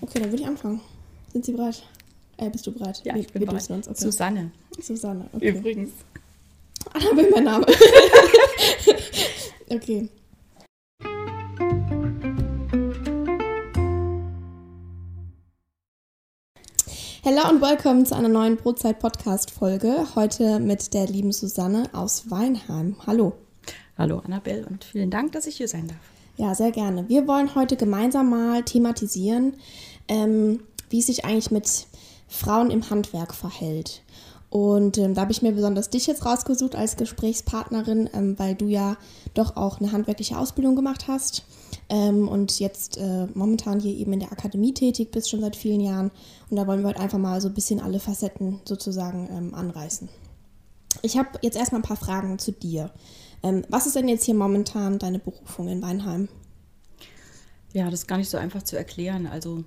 Okay, 0.00 0.20
dann 0.20 0.30
würde 0.30 0.42
ich 0.42 0.48
anfangen. 0.48 0.80
Sind 1.32 1.44
Sie 1.44 1.52
bereit? 1.52 1.82
Äh, 2.36 2.50
bist 2.50 2.66
du 2.66 2.72
bereit? 2.72 3.00
Ja, 3.04 3.14
wir, 3.14 3.20
ich 3.20 3.32
bin 3.32 3.40
wir 3.40 3.46
bereit. 3.46 3.70
Uns. 3.70 3.88
Okay. 3.88 4.00
Susanne. 4.00 4.50
Susanne, 4.80 5.28
okay. 5.32 5.50
Übrigens. 5.50 5.92
Annabelle, 6.92 7.30
mein 7.30 7.44
Name. 7.44 7.66
okay. 9.70 10.08
Hello 17.22 17.48
und 17.48 17.62
willkommen 17.62 18.04
zu 18.04 18.14
einer 18.14 18.28
neuen 18.28 18.56
Brotzeit-Podcast-Folge. 18.56 20.08
Heute 20.14 20.60
mit 20.60 20.92
der 20.92 21.06
lieben 21.06 21.32
Susanne 21.32 21.88
aus 21.94 22.30
Weinheim. 22.30 22.96
Hallo. 23.06 23.32
Hallo 23.96 24.18
Annabelle 24.18 24.66
und 24.66 24.84
vielen 24.84 25.10
Dank, 25.10 25.32
dass 25.32 25.46
ich 25.46 25.56
hier 25.56 25.68
sein 25.68 25.88
darf. 25.88 26.13
Ja, 26.36 26.54
sehr 26.54 26.72
gerne. 26.72 27.08
Wir 27.08 27.28
wollen 27.28 27.54
heute 27.54 27.76
gemeinsam 27.76 28.30
mal 28.30 28.64
thematisieren, 28.64 29.54
ähm, 30.08 30.60
wie 30.90 30.98
es 30.98 31.06
sich 31.06 31.24
eigentlich 31.24 31.50
mit 31.50 31.86
Frauen 32.28 32.70
im 32.70 32.90
Handwerk 32.90 33.34
verhält. 33.34 34.02
Und 34.50 34.98
ähm, 34.98 35.14
da 35.14 35.22
habe 35.22 35.32
ich 35.32 35.42
mir 35.42 35.52
besonders 35.52 35.90
dich 35.90 36.06
jetzt 36.06 36.24
rausgesucht 36.24 36.76
als 36.76 36.96
Gesprächspartnerin, 36.96 38.08
ähm, 38.12 38.38
weil 38.38 38.54
du 38.54 38.66
ja 38.66 38.96
doch 39.34 39.56
auch 39.56 39.80
eine 39.80 39.90
handwerkliche 39.90 40.38
Ausbildung 40.38 40.76
gemacht 40.76 41.06
hast 41.08 41.44
ähm, 41.88 42.28
und 42.28 42.60
jetzt 42.60 42.96
äh, 42.98 43.26
momentan 43.34 43.80
hier 43.80 43.94
eben 43.96 44.12
in 44.12 44.20
der 44.20 44.32
Akademie 44.32 44.72
tätig 44.72 45.10
bist, 45.10 45.28
schon 45.28 45.40
seit 45.40 45.56
vielen 45.56 45.80
Jahren. 45.80 46.10
Und 46.50 46.56
da 46.56 46.66
wollen 46.66 46.82
wir 46.82 46.88
heute 46.88 47.00
einfach 47.00 47.18
mal 47.18 47.40
so 47.40 47.48
ein 47.48 47.54
bisschen 47.54 47.80
alle 47.80 47.98
Facetten 47.98 48.60
sozusagen 48.64 49.28
ähm, 49.30 49.54
anreißen. 49.54 50.08
Ich 51.02 51.18
habe 51.18 51.30
jetzt 51.42 51.56
erstmal 51.56 51.80
ein 51.80 51.86
paar 51.86 51.96
Fragen 51.96 52.38
zu 52.38 52.52
dir. 52.52 52.90
Ähm, 53.44 53.62
was 53.68 53.86
ist 53.86 53.94
denn 53.94 54.08
jetzt 54.08 54.24
hier 54.24 54.34
momentan 54.34 54.98
deine 54.98 55.18
Berufung 55.18 55.68
in 55.68 55.82
Weinheim? 55.82 56.28
Ja, 57.74 57.84
das 57.90 58.00
ist 58.00 58.06
gar 58.06 58.16
nicht 58.16 58.30
so 58.30 58.38
einfach 58.38 58.62
zu 58.62 58.76
erklären. 58.76 59.26
Also 59.26 59.64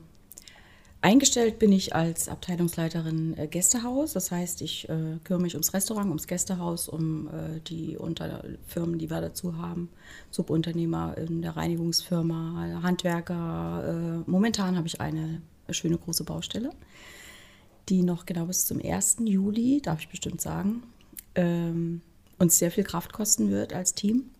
eingestellt 1.02 1.59
bin 1.59 1.72
ich 1.72 1.94
als 1.94 2.27
Abteilungsleiterin 2.27 3.38
äh, 3.38 3.48
Gästehaus. 3.48 4.14
Das 4.14 4.31
heißt, 4.31 4.64
ich 4.64 4.89
äh, 4.89 5.20
kümmere 5.23 5.44
mich 5.44 5.53
ums 5.53 5.75
Restaurant, 5.75 6.08
ums 6.08 6.25
Gästehaus, 6.25 6.89
um 6.89 7.28
äh, 7.28 7.59
die 7.67 7.98
Unterfirmen, 7.98 8.98
die 8.98 9.11
wir 9.11 9.22
dazu 9.22 9.58
haben. 9.58 9.89
Subunternehmer 10.31 11.16
in 11.16 11.44
der 11.44 11.55
Reinigungsfirma, 11.55 12.81
Handwerker. 12.81 14.23
Äh, 14.25 14.30
momentan 14.30 14.75
habe 14.75 14.88
ich 14.88 15.00
eine 15.00 15.42
schöne 15.70 16.00
große 16.00 16.23
Baustelle, 16.23 16.72
die 17.89 18.02
noch 18.02 18.25
genau 18.25 18.45
bis 18.45 18.66
zum 18.66 18.81
1. 18.83 19.17
Juli, 19.25 19.81
darf 19.83 20.00
ich 20.00 20.09
bestimmt 20.09 20.42
sagen, 20.42 20.81
ähm, 21.36 22.02
uns 22.39 22.57
sehr 22.57 22.71
viel 22.71 22.83
Kraft 22.83 23.13
kosten 23.13 23.49
wird 23.49 23.73
als 23.73 23.93
Team. 23.93 24.31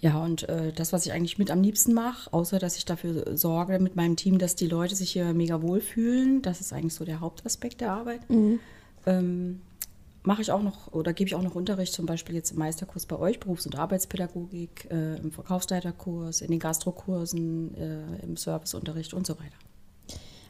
Ja, 0.00 0.22
und 0.22 0.48
äh, 0.48 0.72
das, 0.72 0.92
was 0.94 1.04
ich 1.04 1.12
eigentlich 1.12 1.36
mit 1.38 1.50
am 1.50 1.62
liebsten 1.62 1.92
mache, 1.92 2.32
außer 2.32 2.58
dass 2.58 2.76
ich 2.78 2.86
dafür 2.86 3.36
sorge 3.36 3.78
mit 3.78 3.96
meinem 3.96 4.16
Team, 4.16 4.38
dass 4.38 4.56
die 4.56 4.66
Leute 4.66 4.96
sich 4.96 5.10
hier 5.10 5.34
mega 5.34 5.60
wohlfühlen, 5.60 6.40
das 6.40 6.60
ist 6.62 6.72
eigentlich 6.72 6.94
so 6.94 7.04
der 7.04 7.20
Hauptaspekt 7.20 7.82
der 7.82 7.92
Arbeit, 7.92 8.22
ähm, 9.04 9.60
mache 10.22 10.40
ich 10.40 10.52
auch 10.52 10.62
noch 10.62 10.92
oder 10.92 11.12
gebe 11.12 11.28
ich 11.28 11.34
auch 11.34 11.42
noch 11.42 11.54
Unterricht, 11.54 11.92
zum 11.92 12.06
Beispiel 12.06 12.34
jetzt 12.34 12.52
im 12.52 12.58
Meisterkurs 12.58 13.04
bei 13.04 13.18
euch, 13.18 13.40
Berufs- 13.40 13.66
und 13.66 13.76
Arbeitspädagogik, 13.76 14.88
äh, 14.90 15.16
im 15.16 15.32
Verkaufsleiterkurs, 15.32 16.40
in 16.40 16.50
den 16.50 16.60
Gastrokursen, 16.60 17.74
äh, 17.74 18.22
im 18.22 18.38
Serviceunterricht 18.38 19.12
und 19.12 19.26
so 19.26 19.34
weiter. 19.38 19.56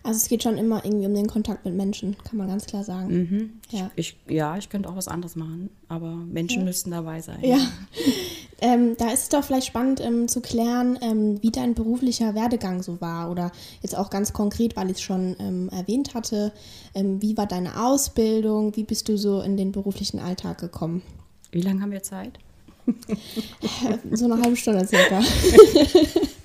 Also 0.03 0.17
es 0.17 0.29
geht 0.29 0.43
schon 0.43 0.57
immer 0.57 0.85
irgendwie 0.85 1.07
um 1.07 1.15
den 1.15 1.27
Kontakt 1.27 1.65
mit 1.67 1.75
Menschen, 1.75 2.17
kann 2.25 2.39
man 2.39 2.49
ganz 2.49 2.65
klar 2.67 2.85
sagen. 2.85 3.09
Mhm. 3.15 3.51
Ja. 3.71 3.91
Ich, 3.97 4.17
ja, 4.29 4.57
ich 4.57 4.71
könnte 4.71 4.89
auch 4.89 4.97
was 4.97 5.09
anderes 5.09 5.37
machen, 5.37 5.69
aber 5.89 6.11
Menschen 6.15 6.61
Ja. 6.61 6.65
müssten 6.65 6.91
dabei 6.91 7.21
sein. 7.21 7.39
Ja. 7.43 7.59
Ähm, 8.63 8.95
da 8.99 9.11
ist 9.11 9.23
es 9.23 9.29
doch 9.31 9.43
vielleicht 9.43 9.67
spannend 9.69 10.01
ähm, 10.03 10.29
zu 10.29 10.43
klären, 10.43 10.99
ähm, 11.01 11.43
wie 11.43 11.51
dein 11.51 11.73
beruflicher 11.73 12.35
Werdegang 12.35 12.83
so 12.83 13.01
war. 13.01 13.31
Oder 13.31 13.53
jetzt 13.81 13.97
auch 13.97 14.11
ganz 14.11 14.35
konkret, 14.35 14.77
weil 14.77 14.91
ich 14.91 14.99
es 14.99 15.01
schon 15.01 15.35
ähm, 15.39 15.71
erwähnt 15.71 16.13
hatte, 16.13 16.53
ähm, 16.95 17.23
wie 17.23 17.39
war 17.39 17.47
deine 17.47 17.83
Ausbildung? 17.83 18.77
Wie 18.77 18.85
bist 18.85 19.09
du 19.09 19.17
so 19.17 19.41
in 19.41 19.57
den 19.57 19.73
beruflichen 19.73 20.19
Alltag 20.21 20.59
gekommen? 20.59 21.01
Wie 21.53 21.63
lange 21.63 21.81
haben 21.81 21.91
wir 21.91 22.03
Zeit? 22.03 22.39
So 24.13 24.27
eine 24.27 24.43
halbe 24.43 24.57
Stunde 24.57 24.87
circa. 24.87 25.23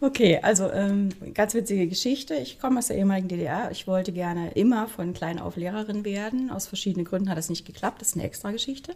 Okay, 0.00 0.38
also 0.42 0.70
ähm, 0.70 1.08
ganz 1.32 1.54
witzige 1.54 1.86
Geschichte. 1.86 2.34
Ich 2.34 2.58
komme 2.58 2.78
aus 2.78 2.88
der 2.88 2.98
ehemaligen 2.98 3.28
DDR. 3.28 3.70
Ich 3.70 3.86
wollte 3.86 4.12
gerne 4.12 4.50
immer 4.52 4.86
von 4.86 5.14
klein 5.14 5.38
auf 5.38 5.56
Lehrerin 5.56 6.04
werden. 6.04 6.50
Aus 6.50 6.66
verschiedenen 6.66 7.06
Gründen 7.06 7.30
hat 7.30 7.38
das 7.38 7.48
nicht 7.48 7.64
geklappt. 7.64 8.02
Das 8.02 8.08
ist 8.08 8.14
eine 8.14 8.24
extra 8.24 8.50
Geschichte. 8.50 8.94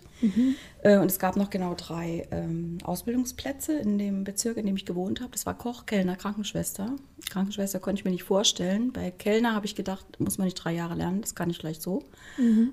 Äh, 0.83 0.99
und 0.99 1.07
es 1.07 1.19
gab 1.19 1.37
noch 1.37 1.51
genau 1.51 1.75
drei 1.75 2.29
ähm, 2.31 2.79
Ausbildungsplätze 2.85 3.79
in 3.79 3.99
dem 3.99 4.25
Bezirk, 4.25 4.59
in 4.59 4.67
dem 4.67 4.77
ich 4.77 4.85
gewohnt 4.85 5.21
habe. 5.21 5.31
Das 5.33 5.47
war 5.47 5.57
Koch, 5.57 5.87
Kellner, 5.87 6.17
Krankenschwester. 6.17 6.97
Krankenschwester 7.31 7.81
konnte 7.81 8.01
ich 8.01 8.05
mir 8.05 8.11
nicht 8.11 8.25
vorstellen. 8.25 8.93
Bei 8.93 9.11
Kellner 9.11 9.55
habe 9.55 9.67
ich 9.67 9.75
gedacht, 9.75 10.05
muss 10.21 10.39
man 10.39 10.45
nicht 10.45 10.57
drei 10.57 10.75
Jahre 10.75 10.95
lernen. 10.95 11.23
Das 11.23 11.35
kann 11.35 11.49
ich 11.49 11.59
vielleicht 11.59 11.83
so. 11.83 12.05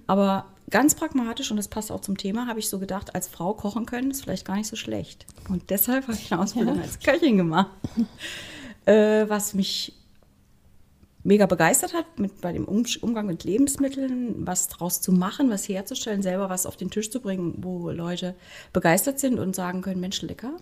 Aber 0.08 0.46
ganz 0.70 0.96
pragmatisch, 0.96 1.52
und 1.52 1.58
das 1.58 1.68
passt 1.68 1.92
auch 1.92 2.02
zum 2.02 2.18
Thema, 2.18 2.48
habe 2.48 2.60
ich 2.60 2.70
so 2.70 2.80
gedacht, 2.80 3.16
als 3.16 3.28
Frau 3.28 3.54
kochen 3.54 3.86
können 3.86 4.12
ist 4.12 4.24
vielleicht 4.24 4.46
gar 4.46 4.56
nicht 4.56 4.68
so 4.68 4.76
schlecht. 4.76 5.26
Und 5.50 5.70
deshalb 5.70 6.08
habe 6.08 6.18
ich 6.18 6.32
eine 6.32 6.42
Ausbildung 6.42 6.76
Ja. 6.78 6.82
als 6.82 7.00
Köchin 7.00 7.38
gemacht. 7.38 7.72
äh, 8.86 9.28
was 9.28 9.54
mich 9.54 9.94
mega 11.24 11.48
begeistert 11.48 11.94
hat 11.94 12.20
mit, 12.20 12.40
bei 12.42 12.54
dem 12.54 12.66
um 12.66 12.86
Umgang 13.02 13.26
mit 13.26 13.44
Lebensmitteln, 13.44 14.46
was 14.46 14.68
draus 14.68 15.02
zu 15.02 15.12
machen, 15.12 15.50
was 15.50 15.68
herzustellen, 15.68 16.22
selber 16.22 16.50
was 16.50 16.66
auf 16.68 16.78
den 16.78 16.92
Tisch 16.92 17.10
zu 17.10 17.20
bringen, 17.20 17.56
wo 17.64 17.90
Leute 17.90 18.36
begeistert 18.74 19.20
sind 19.20 19.40
und 19.40 19.56
sagen 19.56 19.82
können, 19.82 20.00
Mensch, 20.00 20.22
lecker. 20.22 20.54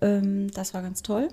Ähm, 0.00 0.50
das 0.52 0.72
war 0.72 0.82
ganz 0.82 1.02
toll. 1.02 1.28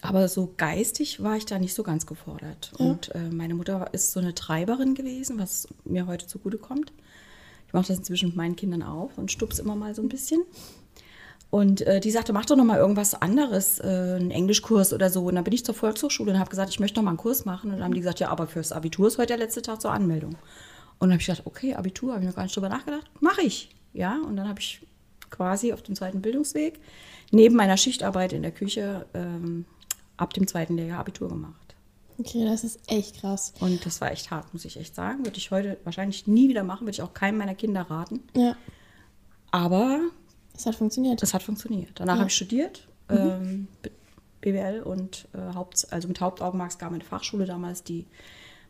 Aber 0.00 0.28
so 0.28 0.54
geistig 0.56 1.22
war 1.22 1.36
ich 1.36 1.46
da 1.46 1.58
nicht 1.58 1.74
so 1.74 1.82
ganz 1.82 2.06
gefordert. 2.06 2.72
Und 2.78 3.14
äh, 3.14 3.30
meine 3.30 3.54
Mutter 3.54 3.88
ist 3.92 4.12
so 4.12 4.20
eine 4.20 4.34
Treiberin 4.34 4.94
gewesen, 4.94 5.38
was 5.38 5.66
mir 5.84 6.06
heute 6.06 6.26
zugutekommt. 6.26 6.92
Ich 7.66 7.72
mache 7.72 7.88
das 7.88 7.98
inzwischen 7.98 8.28
mit 8.28 8.36
meinen 8.36 8.56
Kindern 8.56 8.82
auch 8.82 9.10
und 9.16 9.32
stups 9.32 9.58
immer 9.58 9.76
mal 9.76 9.94
so 9.94 10.02
ein 10.02 10.08
bisschen. 10.08 10.42
Und 11.50 11.80
äh, 11.82 12.00
die 12.00 12.10
sagte, 12.10 12.32
mach 12.32 12.44
doch 12.44 12.56
noch 12.56 12.64
mal 12.64 12.78
irgendwas 12.78 13.14
anderes, 13.14 13.80
äh, 13.80 14.16
einen 14.16 14.30
Englischkurs 14.30 14.92
oder 14.92 15.10
so. 15.10 15.24
Und 15.24 15.34
dann 15.34 15.44
bin 15.44 15.54
ich 15.54 15.64
zur 15.64 15.74
Volkshochschule 15.74 16.32
und 16.32 16.38
habe 16.38 16.50
gesagt, 16.50 16.70
ich 16.70 16.78
möchte 16.78 16.98
noch 16.98 17.04
mal 17.04 17.10
einen 17.10 17.18
Kurs 17.18 17.44
machen. 17.44 17.70
Und 17.70 17.76
dann 17.76 17.84
haben 17.84 17.94
die 17.94 18.00
gesagt, 18.00 18.20
ja, 18.20 18.28
aber 18.28 18.46
fürs 18.46 18.72
Abitur 18.72 19.08
ist 19.08 19.18
heute 19.18 19.28
der 19.28 19.38
letzte 19.38 19.62
Tag 19.62 19.80
zur 19.80 19.92
Anmeldung. 19.92 20.36
Und 20.98 21.08
dann 21.08 21.12
habe 21.12 21.20
ich 21.20 21.26
gedacht, 21.26 21.46
okay, 21.46 21.74
Abitur, 21.74 22.12
habe 22.12 22.22
ich 22.22 22.28
noch 22.28 22.36
gar 22.36 22.42
nicht 22.42 22.54
drüber 22.54 22.68
nachgedacht, 22.68 23.10
mache 23.20 23.42
ich. 23.42 23.70
Ja, 23.94 24.20
und 24.26 24.36
dann 24.36 24.48
habe 24.48 24.60
ich 24.60 24.86
quasi 25.30 25.72
auf 25.72 25.82
dem 25.82 25.94
zweiten 25.94 26.20
Bildungsweg 26.20 26.80
neben 27.30 27.56
meiner 27.56 27.76
Schichtarbeit 27.76 28.32
in 28.32 28.42
der 28.42 28.50
Küche 28.50 29.06
ähm, 29.14 29.64
ab 30.18 30.34
dem 30.34 30.46
zweiten 30.46 30.76
Lehrjahr 30.76 31.00
Abitur 31.00 31.28
gemacht. 31.30 31.74
Okay, 32.18 32.44
das 32.44 32.64
ist 32.64 32.80
echt 32.88 33.20
krass. 33.20 33.54
Und 33.60 33.86
das 33.86 34.00
war 34.00 34.10
echt 34.12 34.30
hart, 34.30 34.52
muss 34.52 34.64
ich 34.64 34.76
echt 34.76 34.94
sagen. 34.94 35.24
Würde 35.24 35.38
ich 35.38 35.50
heute 35.50 35.78
wahrscheinlich 35.84 36.26
nie 36.26 36.48
wieder 36.48 36.64
machen, 36.64 36.82
würde 36.82 36.90
ich 36.92 37.02
auch 37.02 37.14
keinem 37.14 37.38
meiner 37.38 37.54
Kinder 37.54 37.82
raten. 37.82 38.20
Ja, 38.34 38.56
Aber 39.50 40.00
es 40.54 40.66
hat 40.66 40.74
funktioniert. 40.74 41.22
das 41.22 41.32
hat 41.34 41.42
funktioniert. 41.42 41.90
Danach 41.94 42.14
Ja. 42.14 42.18
habe 42.20 42.28
ich 42.28 42.36
studiert, 42.36 42.88
ähm, 43.08 43.68
B- 43.82 43.90
BWL 44.40 44.82
und 44.82 45.28
äh, 45.32 45.54
Haupt, 45.54 45.86
also 45.90 46.08
mit 46.08 46.20
Hauptaugenmerk 46.20 46.78
kam 46.78 46.94
eine 46.94 47.04
Fachschule 47.04 47.44
damals, 47.46 47.82
die, 47.82 48.04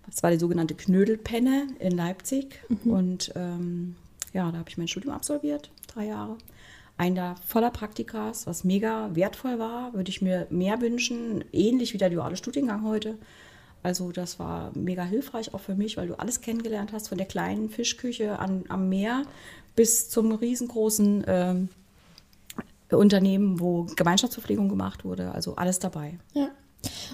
das 0.07 0.23
war 0.23 0.31
die 0.31 0.39
sogenannte 0.39 0.75
Knödelpenne 0.75 1.69
in 1.79 1.93
Leipzig. 1.97 2.61
Und 2.85 3.33
ähm, 3.35 3.97
ja, 4.33 4.51
da 4.53 4.59
habe 4.59 4.69
ich 4.71 4.79
mein 4.79 4.89
Studium 4.89 5.15
absolviert, 5.15 5.71
drei 5.87 6.07
Jahre. 6.07 6.37
Ein 6.99 7.15
Jahr 7.15 7.37
voller 7.47 7.71
Praktikas, 7.71 8.47
was 8.49 8.65
mega 8.65 9.11
wertvoll 9.15 9.59
war, 9.61 9.95
würde 9.95 10.11
ich 10.11 10.21
mir 10.21 10.49
mehr 10.51 10.81
wünschen, 10.81 11.45
ähnlich 11.53 11.95
wie 11.95 11.99
der 11.99 12.11
duale 12.11 12.37
Studiengang 12.37 12.85
heute. 12.85 13.17
Also 13.85 14.11
das 14.11 14.41
war 14.41 14.73
mega 14.75 15.05
hilfreich 15.05 15.55
auch 15.55 15.61
für 15.61 15.77
mich, 15.77 15.97
weil 15.97 16.09
du 16.09 16.19
alles 16.19 16.41
kennengelernt 16.41 16.93
hast, 16.93 17.09
von 17.09 17.17
der 17.17 17.29
kleinen 17.29 17.71
Fischküche 17.71 18.41
an, 18.41 18.65
am 18.69 18.89
Meer 18.89 19.23
bis 19.77 20.11
zum 20.11 20.33
riesengroßen 20.33 21.25
ähm, 21.29 21.69
Unternehmen, 22.91 23.61
wo 23.61 23.85
Gemeinschaftsverpflegung 23.95 24.69
gemacht 24.69 25.05
wurde. 25.05 25.31
Also 25.31 25.55
alles 25.55 25.79
dabei. 25.79 26.19
Ja. 26.35 26.49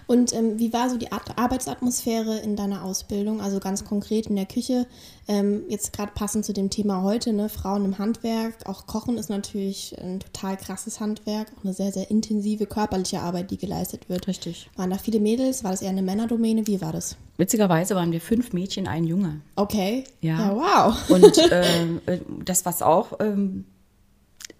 Und 0.06 0.32
ähm, 0.34 0.58
wie 0.58 0.72
war 0.72 0.90
so 0.90 0.96
die 0.98 1.12
Art 1.12 1.38
Arbeitsatmosphäre 1.38 2.38
in 2.38 2.56
deiner 2.56 2.84
Ausbildung? 2.84 3.40
Also 3.40 3.60
ganz 3.60 3.84
konkret 3.84 4.26
in 4.26 4.36
der 4.36 4.46
Küche. 4.46 4.86
Ähm, 5.26 5.62
jetzt 5.68 5.92
gerade 5.92 6.12
passend 6.14 6.44
zu 6.44 6.52
dem 6.52 6.68
Thema 6.68 7.02
heute, 7.02 7.32
ne? 7.32 7.48
Frauen 7.48 7.84
im 7.84 7.98
Handwerk. 7.98 8.54
Auch 8.66 8.86
Kochen 8.86 9.16
ist 9.16 9.30
natürlich 9.30 9.96
ein 9.98 10.20
total 10.20 10.56
krasses 10.56 11.00
Handwerk. 11.00 11.48
Auch 11.58 11.64
eine 11.64 11.72
sehr, 11.72 11.92
sehr 11.92 12.10
intensive 12.10 12.66
körperliche 12.66 13.20
Arbeit, 13.20 13.50
die 13.50 13.56
geleistet 13.56 14.08
wird. 14.08 14.28
Richtig. 14.28 14.68
Waren 14.76 14.90
da 14.90 14.98
viele 14.98 15.20
Mädels? 15.20 15.64
War 15.64 15.70
das 15.70 15.80
eher 15.80 15.90
eine 15.90 16.02
Männerdomäne? 16.02 16.66
Wie 16.66 16.80
war 16.80 16.92
das? 16.92 17.16
Witzigerweise 17.38 17.94
waren 17.94 18.12
wir 18.12 18.20
fünf 18.20 18.52
Mädchen, 18.52 18.86
ein 18.86 19.04
Junge. 19.04 19.40
Okay. 19.56 20.04
Ja. 20.20 20.54
wow. 20.54 21.10
Und 21.10 21.38
ähm, 21.50 22.00
äh, 22.06 22.18
das, 22.44 22.66
was 22.66 22.82
auch 22.82 23.18
ähm, 23.20 23.64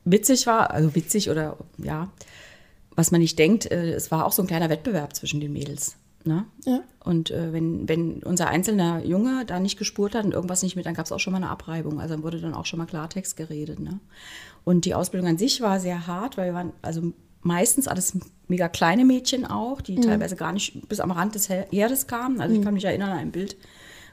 witzig 0.04 0.46
war, 0.46 0.70
also 0.70 0.94
witzig 0.94 1.30
oder 1.30 1.58
ja, 1.78 2.08
was 2.96 3.10
man 3.10 3.20
nicht 3.20 3.38
denkt, 3.38 3.70
äh, 3.70 3.92
es 3.92 4.10
war 4.10 4.24
auch 4.26 4.32
so 4.32 4.42
ein 4.42 4.48
kleiner 4.48 4.70
Wettbewerb 4.70 5.14
zwischen 5.16 5.40
den 5.40 5.52
Mädels. 5.52 5.96
Ne? 6.26 6.46
Ja. 6.64 6.80
Und 7.04 7.30
äh, 7.30 7.52
wenn, 7.52 7.86
wenn 7.88 8.22
unser 8.22 8.48
einzelner 8.48 9.04
Junge 9.04 9.44
da 9.44 9.60
nicht 9.60 9.78
gespurt 9.78 10.14
hat 10.14 10.24
und 10.24 10.32
irgendwas 10.32 10.62
nicht 10.62 10.74
mit, 10.74 10.86
dann 10.86 10.94
gab 10.94 11.04
es 11.04 11.12
auch 11.12 11.18
schon 11.20 11.32
mal 11.32 11.36
eine 11.38 11.50
Abreibung. 11.50 12.00
Also 12.00 12.14
dann 12.14 12.22
wurde 12.22 12.40
dann 12.40 12.54
auch 12.54 12.64
schon 12.64 12.78
mal 12.78 12.86
Klartext 12.86 13.36
geredet. 13.36 13.78
Ne? 13.78 14.00
Und 14.64 14.86
die 14.86 14.94
Ausbildung 14.94 15.28
an 15.28 15.36
sich 15.38 15.60
war 15.60 15.80
sehr 15.80 16.06
hart, 16.06 16.38
weil 16.38 16.46
wir 16.46 16.54
waren, 16.54 16.72
also 16.80 17.12
meistens 17.42 17.88
alles 17.88 18.16
mega 18.48 18.68
kleine 18.68 19.04
Mädchen 19.04 19.44
auch, 19.44 19.80
Mhm. 19.80 19.84
die 19.84 20.00
teilweise 20.00 20.34
gar 20.36 20.52
nicht 20.52 20.88
bis 20.88 21.00
am 21.00 21.10
Rand 21.10 21.34
des 21.34 21.50
Herdes 21.50 22.06
kamen. 22.06 22.40
Also 22.40 22.54
ich 22.56 22.62
kann 22.62 22.72
mich 22.72 22.84
erinnern 22.86 23.10
an 23.10 23.18
ein 23.18 23.30
Bild, 23.32 23.56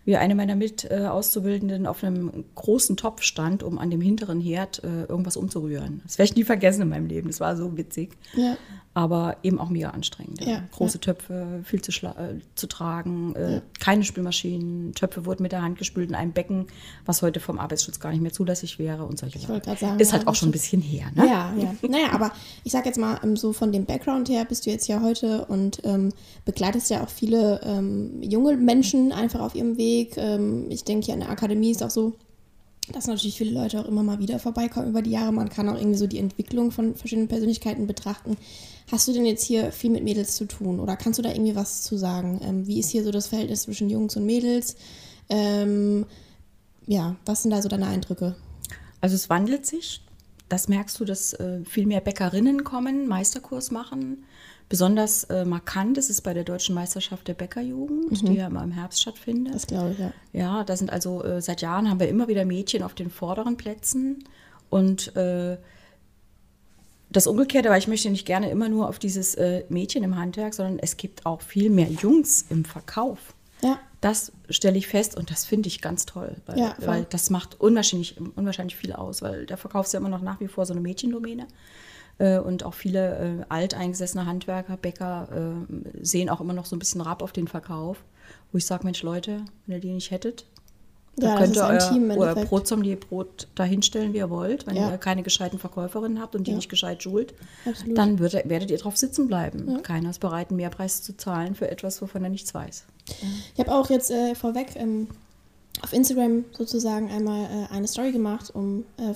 wie 0.05 0.17
eine 0.17 0.35
meiner 0.35 0.55
Mit-Auszubildenden 0.55 1.85
auf 1.85 2.03
einem 2.03 2.45
großen 2.55 2.97
Topf 2.97 3.21
stand, 3.21 3.63
um 3.63 3.77
an 3.77 3.91
dem 3.91 4.01
hinteren 4.01 4.39
Herd 4.39 4.83
äh, 4.83 5.03
irgendwas 5.03 5.37
umzurühren. 5.37 6.01
Das 6.03 6.17
werde 6.17 6.31
ich 6.31 6.35
nie 6.35 6.43
vergessen 6.43 6.81
in 6.81 6.89
meinem 6.89 7.05
Leben. 7.05 7.27
Das 7.27 7.39
war 7.39 7.55
so 7.55 7.77
witzig. 7.77 8.17
Ja. 8.33 8.57
Aber 8.93 9.37
eben 9.41 9.57
auch 9.59 9.69
mega 9.69 9.91
anstrengend. 9.91 10.43
Ja. 10.45 10.63
Große 10.71 10.99
Töpfe, 10.99 11.61
viel 11.63 11.81
zu, 11.81 11.91
äh, 12.05 12.39
zu 12.55 12.67
tragen, 12.67 13.33
äh, 13.35 13.61
keine 13.79 14.03
Spülmaschinen, 14.03 14.93
Töpfe 14.93 15.25
wurden 15.25 15.43
mit 15.43 15.53
der 15.53 15.61
Hand 15.61 15.77
gespült 15.77 16.09
in 16.09 16.15
einem 16.15 16.33
Becken, 16.33 16.67
was 17.05 17.21
heute 17.21 17.39
vom 17.39 17.57
Arbeitsschutz 17.57 18.01
gar 18.01 18.11
nicht 18.11 18.21
mehr 18.21 18.33
zulässig 18.33 18.79
wäre 18.79 19.05
und 19.05 19.17
solche 19.17 19.39
Sachen. 19.39 19.61
sagen, 19.77 19.99
Ist 19.99 20.11
halt 20.11 20.27
auch 20.27 20.35
schon 20.35 20.49
ein 20.49 20.51
bisschen 20.51 20.81
her, 20.81 21.07
ne? 21.15 21.25
Ja, 21.25 21.53
ja. 21.57 21.75
Naja, 21.87 22.11
aber 22.11 22.31
ich 22.65 22.73
sag 22.73 22.85
jetzt 22.85 22.99
mal, 22.99 23.19
ähm, 23.23 23.37
so 23.37 23.53
von 23.53 23.71
dem 23.71 23.85
Background 23.85 24.27
her 24.27 24.43
bist 24.43 24.65
du 24.65 24.69
jetzt 24.69 24.87
ja 24.87 25.01
heute 25.01 25.45
und 25.45 25.81
ähm, 25.85 26.11
begleitest 26.43 26.89
ja 26.89 27.01
auch 27.03 27.09
viele 27.09 27.61
ähm, 27.63 28.21
junge 28.21 28.57
Menschen 28.57 29.13
einfach 29.13 29.39
auf 29.39 29.55
ihrem 29.55 29.77
Weg. 29.77 30.17
Ähm, 30.17 30.65
ich 30.69 30.83
denke, 30.83 31.05
hier 31.05 31.13
an 31.13 31.21
der 31.21 31.29
Akademie 31.29 31.71
ist 31.71 31.81
auch 31.81 31.89
so, 31.89 32.13
dass 32.91 33.07
natürlich 33.07 33.37
viele 33.37 33.51
Leute 33.51 33.79
auch 33.79 33.85
immer 33.85 34.03
mal 34.03 34.19
wieder 34.19 34.39
vorbeikommen 34.39 34.89
über 34.89 35.01
die 35.01 35.11
Jahre. 35.11 35.31
Man 35.31 35.49
kann 35.49 35.69
auch 35.69 35.77
irgendwie 35.77 35.97
so 35.97 36.07
die 36.07 36.19
Entwicklung 36.19 36.71
von 36.71 36.95
verschiedenen 36.95 37.27
Persönlichkeiten 37.27 37.87
betrachten. 37.87 38.37
Hast 38.91 39.07
du 39.07 39.13
denn 39.13 39.25
jetzt 39.25 39.43
hier 39.43 39.71
viel 39.71 39.89
mit 39.89 40.03
Mädels 40.03 40.35
zu 40.35 40.45
tun 40.45 40.79
oder 40.79 40.97
kannst 40.97 41.19
du 41.19 41.23
da 41.23 41.29
irgendwie 41.29 41.55
was 41.55 41.81
zu 41.81 41.97
sagen? 41.97 42.41
Ähm, 42.43 42.67
wie 42.67 42.79
ist 42.79 42.89
hier 42.89 43.03
so 43.03 43.11
das 43.11 43.27
Verhältnis 43.27 43.63
zwischen 43.63 43.89
Jungs 43.89 44.15
und 44.15 44.25
Mädels? 44.25 44.75
Ähm, 45.29 46.05
ja, 46.87 47.15
was 47.25 47.43
sind 47.43 47.51
da 47.51 47.61
so 47.61 47.69
deine 47.69 47.87
Eindrücke? 47.87 48.35
Also 48.99 49.15
es 49.15 49.29
wandelt 49.29 49.65
sich. 49.65 50.01
Das 50.49 50.67
merkst 50.67 50.99
du, 50.99 51.05
dass 51.05 51.33
äh, 51.33 51.63
viel 51.63 51.85
mehr 51.85 52.01
Bäckerinnen 52.01 52.63
kommen, 52.65 53.07
Meisterkurs 53.07 53.71
machen. 53.71 54.25
Besonders 54.71 55.25
äh, 55.25 55.43
markant 55.43 55.97
ist 55.97 56.09
es 56.09 56.21
bei 56.21 56.33
der 56.33 56.45
Deutschen 56.45 56.73
Meisterschaft 56.73 57.27
der 57.27 57.33
Bäckerjugend, 57.33 58.25
die 58.25 58.35
ja 58.35 58.47
immer 58.47 58.63
im 58.63 58.71
Herbst 58.71 59.01
stattfindet. 59.01 59.53
Das 59.53 59.67
glaube 59.67 59.91
ich, 59.91 59.99
ja. 59.99 60.13
Ja, 60.31 60.63
da 60.63 60.77
sind 60.77 60.89
also 60.93 61.21
äh, 61.25 61.41
seit 61.41 61.61
Jahren 61.61 61.89
haben 61.89 61.99
wir 61.99 62.07
immer 62.07 62.29
wieder 62.29 62.45
Mädchen 62.45 62.81
auf 62.81 62.93
den 62.93 63.09
vorderen 63.11 63.57
Plätzen 63.57 64.23
und 64.69 65.13
äh, 65.17 65.57
das 67.09 67.27
Umgekehrte, 67.27 67.69
weil 67.69 67.79
ich 67.79 67.89
möchte 67.89 68.09
nicht 68.09 68.25
gerne 68.25 68.49
immer 68.49 68.69
nur 68.69 68.87
auf 68.87 68.97
dieses 68.97 69.35
äh, 69.35 69.65
Mädchen 69.67 70.03
im 70.05 70.15
Handwerk, 70.15 70.53
sondern 70.53 70.79
es 70.79 70.95
gibt 70.95 71.25
auch 71.25 71.41
viel 71.41 71.69
mehr 71.69 71.89
Jungs 71.89 72.45
im 72.49 72.63
Verkauf. 72.63 73.33
Ja, 73.61 73.77
Das 73.99 74.31
stelle 74.49 74.77
ich 74.77 74.87
fest 74.87 75.17
und 75.17 75.29
das 75.31 75.43
finde 75.43 75.67
ich 75.67 75.81
ganz 75.81 76.05
toll, 76.05 76.37
weil, 76.45 76.57
Ja, 76.57 76.75
weil 76.85 77.05
das 77.09 77.29
macht 77.29 77.59
unwahrscheinlich, 77.59 78.15
unwahrscheinlich 78.37 78.77
viel 78.77 78.93
aus, 78.93 79.21
weil 79.21 79.45
der 79.45 79.57
Verkauf 79.57 79.85
ist 79.87 79.91
ja 79.91 79.99
immer 79.99 80.07
noch 80.07 80.21
nach 80.21 80.39
wie 80.39 80.47
vor 80.47 80.65
so 80.65 80.71
eine 80.73 80.81
Mädchendomäne. 80.81 81.45
Äh, 82.21 82.39
Und 82.39 82.63
auch 82.63 82.73
viele 82.75 83.17
äh, 83.41 83.45
alteingesessene 83.49 84.25
Handwerker, 84.25 84.77
Bäcker 84.77 85.27
äh, 85.31 86.05
sehen 86.05 86.29
auch 86.29 86.39
immer 86.41 86.53
noch 86.53 86.65
so 86.65 86.75
ein 86.75 86.79
bisschen 86.79 87.01
Rab 87.01 87.21
auf 87.23 87.31
den 87.31 87.47
Verkauf, 87.47 87.97
wo 88.51 88.57
ich 88.57 88.65
sage, 88.65 88.83
Mensch 88.85 89.01
Leute, 89.03 89.45
wenn 89.65 89.75
ihr 89.77 89.81
die 89.81 89.91
nicht 89.93 90.11
hättet, 90.11 90.45
Ja, 91.19 91.35
könnt 91.37 91.55
ihr 91.57 91.65
ein 91.65 91.77
euer, 91.77 91.89
Team 91.89 92.09
euer 92.11 92.17
Endeffekt. 92.29 92.49
Brotsommelier 92.49 92.97
Brot 92.99 93.47
dahinstellen, 93.55 94.13
wie 94.13 94.17
ihr 94.19 94.29
wollt. 94.29 94.65
Wenn 94.67 94.75
Ja. 94.77 94.91
ihr 94.91 94.97
keine 94.97 95.23
gescheiten 95.23 95.59
Verkäuferinnen 95.59 96.21
habt 96.21 96.35
und 96.35 96.45
die 96.47 96.51
Ja. 96.51 96.57
nicht 96.57 96.69
gescheit 96.69 97.01
schult, 97.03 97.33
Absolut. 97.65 97.97
dann 97.97 98.19
wird, 98.19 98.33
werdet 98.47 98.71
ihr 98.71 98.77
drauf 98.77 98.97
sitzen 98.97 99.27
bleiben. 99.27 99.81
Keiner 99.83 100.09
ist 100.11 100.19
bereit, 100.19 100.49
einen 100.49 100.57
Mehrpreis 100.57 101.01
zu 101.03 101.17
zahlen 101.17 101.53
für 101.55 101.69
etwas, 101.71 102.01
wovon 102.01 102.23
er 102.23 102.29
nichts 102.29 102.53
weiß. 102.53 102.85
Ich 103.53 103.59
habe 103.59 103.73
auch 103.73 103.89
jetzt 103.89 104.09
äh, 104.11 104.35
vorweg 104.35 104.75
ähm, 104.75 105.07
auf 105.81 105.91
Instagram 105.91 106.45
sozusagen 106.57 107.09
einmal 107.11 107.45
äh, 107.45 107.73
eine 107.73 107.87
Story 107.87 108.11
gemacht, 108.11 108.49
um 108.53 108.85
äh, 108.97 109.13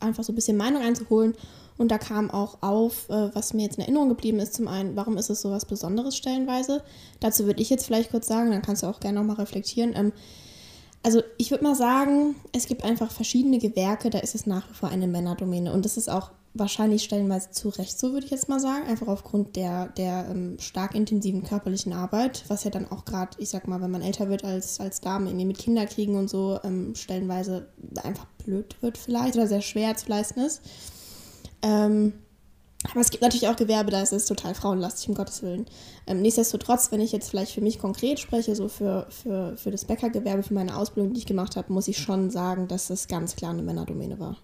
einfach 0.00 0.22
so 0.24 0.32
ein 0.32 0.36
bisschen 0.36 0.56
Meinung 0.56 0.82
einzuholen. 0.82 1.34
Und 1.76 1.90
da 1.90 1.98
kam 1.98 2.30
auch 2.30 2.58
auf, 2.62 3.08
äh, 3.08 3.34
was 3.34 3.52
mir 3.52 3.62
jetzt 3.62 3.76
in 3.76 3.82
Erinnerung 3.82 4.08
geblieben 4.08 4.38
ist, 4.38 4.54
zum 4.54 4.68
einen, 4.68 4.94
warum 4.96 5.16
ist 5.16 5.30
es 5.30 5.40
so 5.40 5.50
was 5.50 5.64
Besonderes 5.64 6.16
stellenweise? 6.16 6.82
Dazu 7.20 7.46
würde 7.46 7.62
ich 7.62 7.70
jetzt 7.70 7.86
vielleicht 7.86 8.10
kurz 8.10 8.26
sagen, 8.26 8.50
dann 8.50 8.62
kannst 8.62 8.82
du 8.82 8.86
auch 8.86 9.00
gerne 9.00 9.18
nochmal 9.18 9.36
reflektieren. 9.36 9.92
Ähm, 9.96 10.12
also 11.02 11.22
ich 11.36 11.50
würde 11.50 11.64
mal 11.64 11.74
sagen, 11.74 12.36
es 12.52 12.66
gibt 12.66 12.84
einfach 12.84 13.10
verschiedene 13.10 13.58
Gewerke, 13.58 14.08
da 14.08 14.20
ist 14.20 14.34
es 14.34 14.46
nach 14.46 14.68
wie 14.70 14.74
vor 14.74 14.88
eine 14.88 15.06
Männerdomäne. 15.06 15.72
Und 15.72 15.84
das 15.84 15.96
ist 15.96 16.08
auch 16.08 16.30
wahrscheinlich 16.54 17.02
stellenweise 17.02 17.50
zu 17.50 17.68
Recht 17.68 17.98
so, 17.98 18.12
würde 18.12 18.24
ich 18.24 18.30
jetzt 18.30 18.48
mal 18.48 18.60
sagen. 18.60 18.86
Einfach 18.86 19.08
aufgrund 19.08 19.56
der, 19.56 19.88
der 19.88 20.28
ähm, 20.30 20.56
stark 20.60 20.94
intensiven 20.94 21.42
körperlichen 21.42 21.92
Arbeit, 21.92 22.44
was 22.48 22.64
ja 22.64 22.70
dann 22.70 22.90
auch 22.90 23.04
gerade, 23.04 23.36
ich 23.38 23.50
sag 23.50 23.66
mal, 23.66 23.82
wenn 23.82 23.90
man 23.90 24.02
älter 24.02 24.30
wird 24.30 24.44
als, 24.44 24.80
als 24.80 25.00
Dame, 25.00 25.28
irgendwie 25.28 25.46
mit 25.46 25.58
Kinderkriegen 25.58 26.14
und 26.14 26.30
so, 26.30 26.58
ähm, 26.62 26.94
stellenweise 26.94 27.66
einfach 28.02 28.26
blöd 28.44 28.76
wird 28.80 28.96
vielleicht 28.96 29.34
oder 29.34 29.48
sehr 29.48 29.62
schwer 29.62 29.96
zu 29.96 30.08
leisten 30.08 30.40
ist. 30.40 30.62
Ähm, 31.64 32.12
aber 32.90 33.00
es 33.00 33.10
gibt 33.10 33.22
natürlich 33.22 33.48
auch 33.48 33.56
Gewerbe, 33.56 33.90
da 33.90 34.02
ist 34.02 34.12
es 34.12 34.26
total 34.26 34.54
frauenlastig, 34.54 35.08
um 35.08 35.14
Gottes 35.14 35.42
Willen. 35.42 35.64
Ähm, 36.06 36.20
nichtsdestotrotz, 36.20 36.92
wenn 36.92 37.00
ich 37.00 37.12
jetzt 37.12 37.30
vielleicht 37.30 37.52
für 37.52 37.62
mich 37.62 37.78
konkret 37.78 38.20
spreche, 38.20 38.54
so 38.54 38.68
für, 38.68 39.06
für, 39.08 39.56
für 39.56 39.70
das 39.70 39.86
Bäckergewerbe, 39.86 40.42
für 40.42 40.54
meine 40.54 40.76
Ausbildung, 40.76 41.14
die 41.14 41.20
ich 41.20 41.26
gemacht 41.26 41.56
habe, 41.56 41.72
muss 41.72 41.88
ich 41.88 41.96
schon 41.96 42.30
sagen, 42.30 42.68
dass 42.68 42.88
das 42.88 43.08
ganz 43.08 43.36
klar 43.36 43.52
eine 43.52 43.62
Männerdomäne 43.62 44.20
war. 44.20 44.36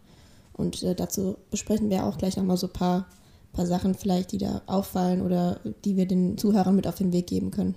Und 0.54 0.82
äh, 0.82 0.94
dazu 0.94 1.36
besprechen 1.50 1.90
wir 1.90 2.04
auch 2.04 2.16
gleich 2.16 2.36
nochmal 2.36 2.56
so 2.56 2.66
ein 2.66 2.72
paar, 2.72 3.06
paar 3.52 3.66
Sachen 3.66 3.94
vielleicht, 3.94 4.32
die 4.32 4.38
da 4.38 4.62
auffallen 4.66 5.20
oder 5.20 5.60
die 5.84 5.96
wir 5.96 6.06
den 6.06 6.38
Zuhörern 6.38 6.76
mit 6.76 6.86
auf 6.86 6.96
den 6.96 7.12
Weg 7.12 7.26
geben 7.26 7.50
können. 7.50 7.74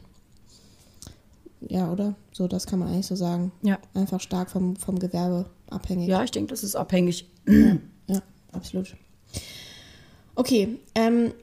Ja, 1.69 1.91
oder? 1.91 2.15
So, 2.31 2.47
das 2.47 2.67
kann 2.67 2.79
man 2.79 2.89
eigentlich 2.89 3.07
so 3.07 3.15
sagen. 3.15 3.51
Ja. 3.61 3.79
Einfach 3.93 4.19
stark 4.21 4.49
vom, 4.49 4.75
vom 4.75 4.99
Gewerbe 4.99 5.45
abhängig. 5.69 6.07
Ja, 6.07 6.23
ich 6.23 6.31
denke, 6.31 6.49
das 6.51 6.63
ist 6.63 6.75
abhängig. 6.75 7.29
Ja, 8.07 8.21
absolut. 8.51 8.95
Okay, 10.35 10.79
ähm, 10.95 11.33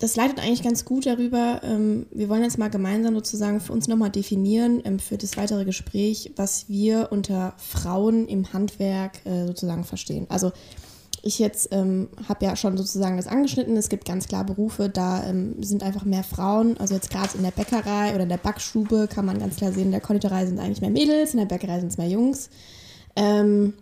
das 0.00 0.16
leitet 0.16 0.40
eigentlich 0.40 0.62
ganz 0.62 0.84
gut 0.84 1.06
darüber. 1.06 1.60
Ähm, 1.62 2.06
wir 2.10 2.28
wollen 2.28 2.42
jetzt 2.42 2.58
mal 2.58 2.68
gemeinsam 2.68 3.14
sozusagen 3.14 3.60
für 3.60 3.72
uns 3.72 3.86
nochmal 3.86 4.10
definieren, 4.10 4.82
ähm, 4.84 4.98
für 4.98 5.16
das 5.16 5.36
weitere 5.36 5.64
Gespräch, 5.64 6.32
was 6.36 6.68
wir 6.68 7.08
unter 7.10 7.54
Frauen 7.58 8.26
im 8.26 8.52
Handwerk 8.52 9.24
äh, 9.24 9.46
sozusagen 9.46 9.84
verstehen. 9.84 10.26
Also 10.28 10.52
ich 11.22 11.38
jetzt 11.38 11.68
ähm, 11.72 12.08
habe 12.28 12.44
ja 12.44 12.54
schon 12.54 12.76
sozusagen 12.76 13.16
das 13.16 13.28
angeschnitten. 13.28 13.76
Es 13.76 13.88
gibt 13.88 14.04
ganz 14.04 14.28
klar 14.28 14.44
Berufe, 14.44 14.90
da 14.90 15.24
ähm, 15.24 15.62
sind 15.62 15.82
einfach 15.82 16.04
mehr 16.04 16.24
Frauen. 16.24 16.76
Also 16.76 16.94
jetzt 16.94 17.10
gerade 17.10 17.36
in 17.36 17.42
der 17.42 17.50
Bäckerei 17.50 18.14
oder 18.14 18.24
in 18.24 18.28
der 18.28 18.36
Backstube 18.36 19.08
kann 19.08 19.24
man 19.24 19.38
ganz 19.38 19.56
klar 19.56 19.72
sehen, 19.72 19.86
in 19.86 19.92
der 19.92 20.00
Konditorei 20.00 20.44
sind 20.44 20.58
eigentlich 20.58 20.82
mehr 20.82 20.90
Mädels, 20.90 21.32
in 21.32 21.38
der 21.38 21.46
Bäckerei 21.46 21.80
sind 21.80 21.92
es 21.92 21.98
mehr 21.98 22.08
Jungs. 22.08 22.50
Ähm, 23.16 23.74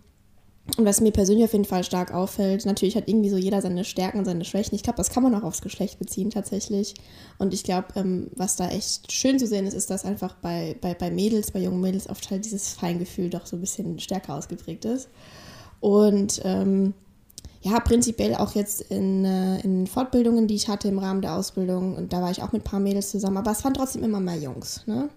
und 0.78 0.86
was 0.86 1.00
mir 1.00 1.10
persönlich 1.10 1.44
auf 1.44 1.52
jeden 1.52 1.64
Fall 1.64 1.82
stark 1.82 2.14
auffällt, 2.14 2.64
natürlich 2.64 2.96
hat 2.96 3.08
irgendwie 3.08 3.28
so 3.28 3.36
jeder 3.36 3.60
seine 3.60 3.84
Stärken 3.84 4.18
und 4.18 4.24
seine 4.24 4.44
Schwächen. 4.44 4.76
Ich 4.76 4.84
glaube, 4.84 4.96
das 4.96 5.10
kann 5.10 5.22
man 5.22 5.34
auch 5.34 5.42
aufs 5.42 5.60
Geschlecht 5.60 5.98
beziehen 5.98 6.30
tatsächlich. 6.30 6.94
Und 7.38 7.52
ich 7.52 7.64
glaube, 7.64 7.88
ähm, 7.96 8.30
was 8.36 8.56
da 8.56 8.68
echt 8.68 9.10
schön 9.10 9.38
zu 9.40 9.46
sehen 9.46 9.66
ist, 9.66 9.74
ist, 9.74 9.90
dass 9.90 10.04
einfach 10.04 10.34
bei, 10.36 10.76
bei, 10.80 10.94
bei 10.94 11.10
Mädels, 11.10 11.50
bei 11.50 11.58
jungen 11.58 11.80
Mädels 11.80 12.08
oft 12.08 12.30
halt 12.30 12.44
dieses 12.44 12.74
Feingefühl 12.74 13.28
doch 13.28 13.44
so 13.44 13.56
ein 13.56 13.60
bisschen 13.60 13.98
stärker 13.98 14.34
ausgeprägt 14.34 14.84
ist. 14.84 15.08
Und 15.80 16.40
ähm, 16.44 16.94
ja, 17.60 17.78
prinzipiell 17.80 18.36
auch 18.36 18.54
jetzt 18.54 18.82
in, 18.82 19.24
äh, 19.24 19.60
in 19.62 19.88
Fortbildungen, 19.88 20.46
die 20.46 20.54
ich 20.54 20.68
hatte 20.68 20.88
im 20.88 20.98
Rahmen 20.98 21.22
der 21.22 21.34
Ausbildung, 21.34 21.96
und 21.96 22.12
da 22.12 22.22
war 22.22 22.30
ich 22.30 22.40
auch 22.40 22.52
mit 22.52 22.62
ein 22.62 22.70
paar 22.70 22.80
Mädels 22.80 23.10
zusammen, 23.10 23.36
aber 23.36 23.50
es 23.50 23.64
waren 23.64 23.74
trotzdem 23.74 24.04
immer 24.04 24.20
mehr 24.20 24.38
Jungs. 24.38 24.86
Ne? 24.86 25.10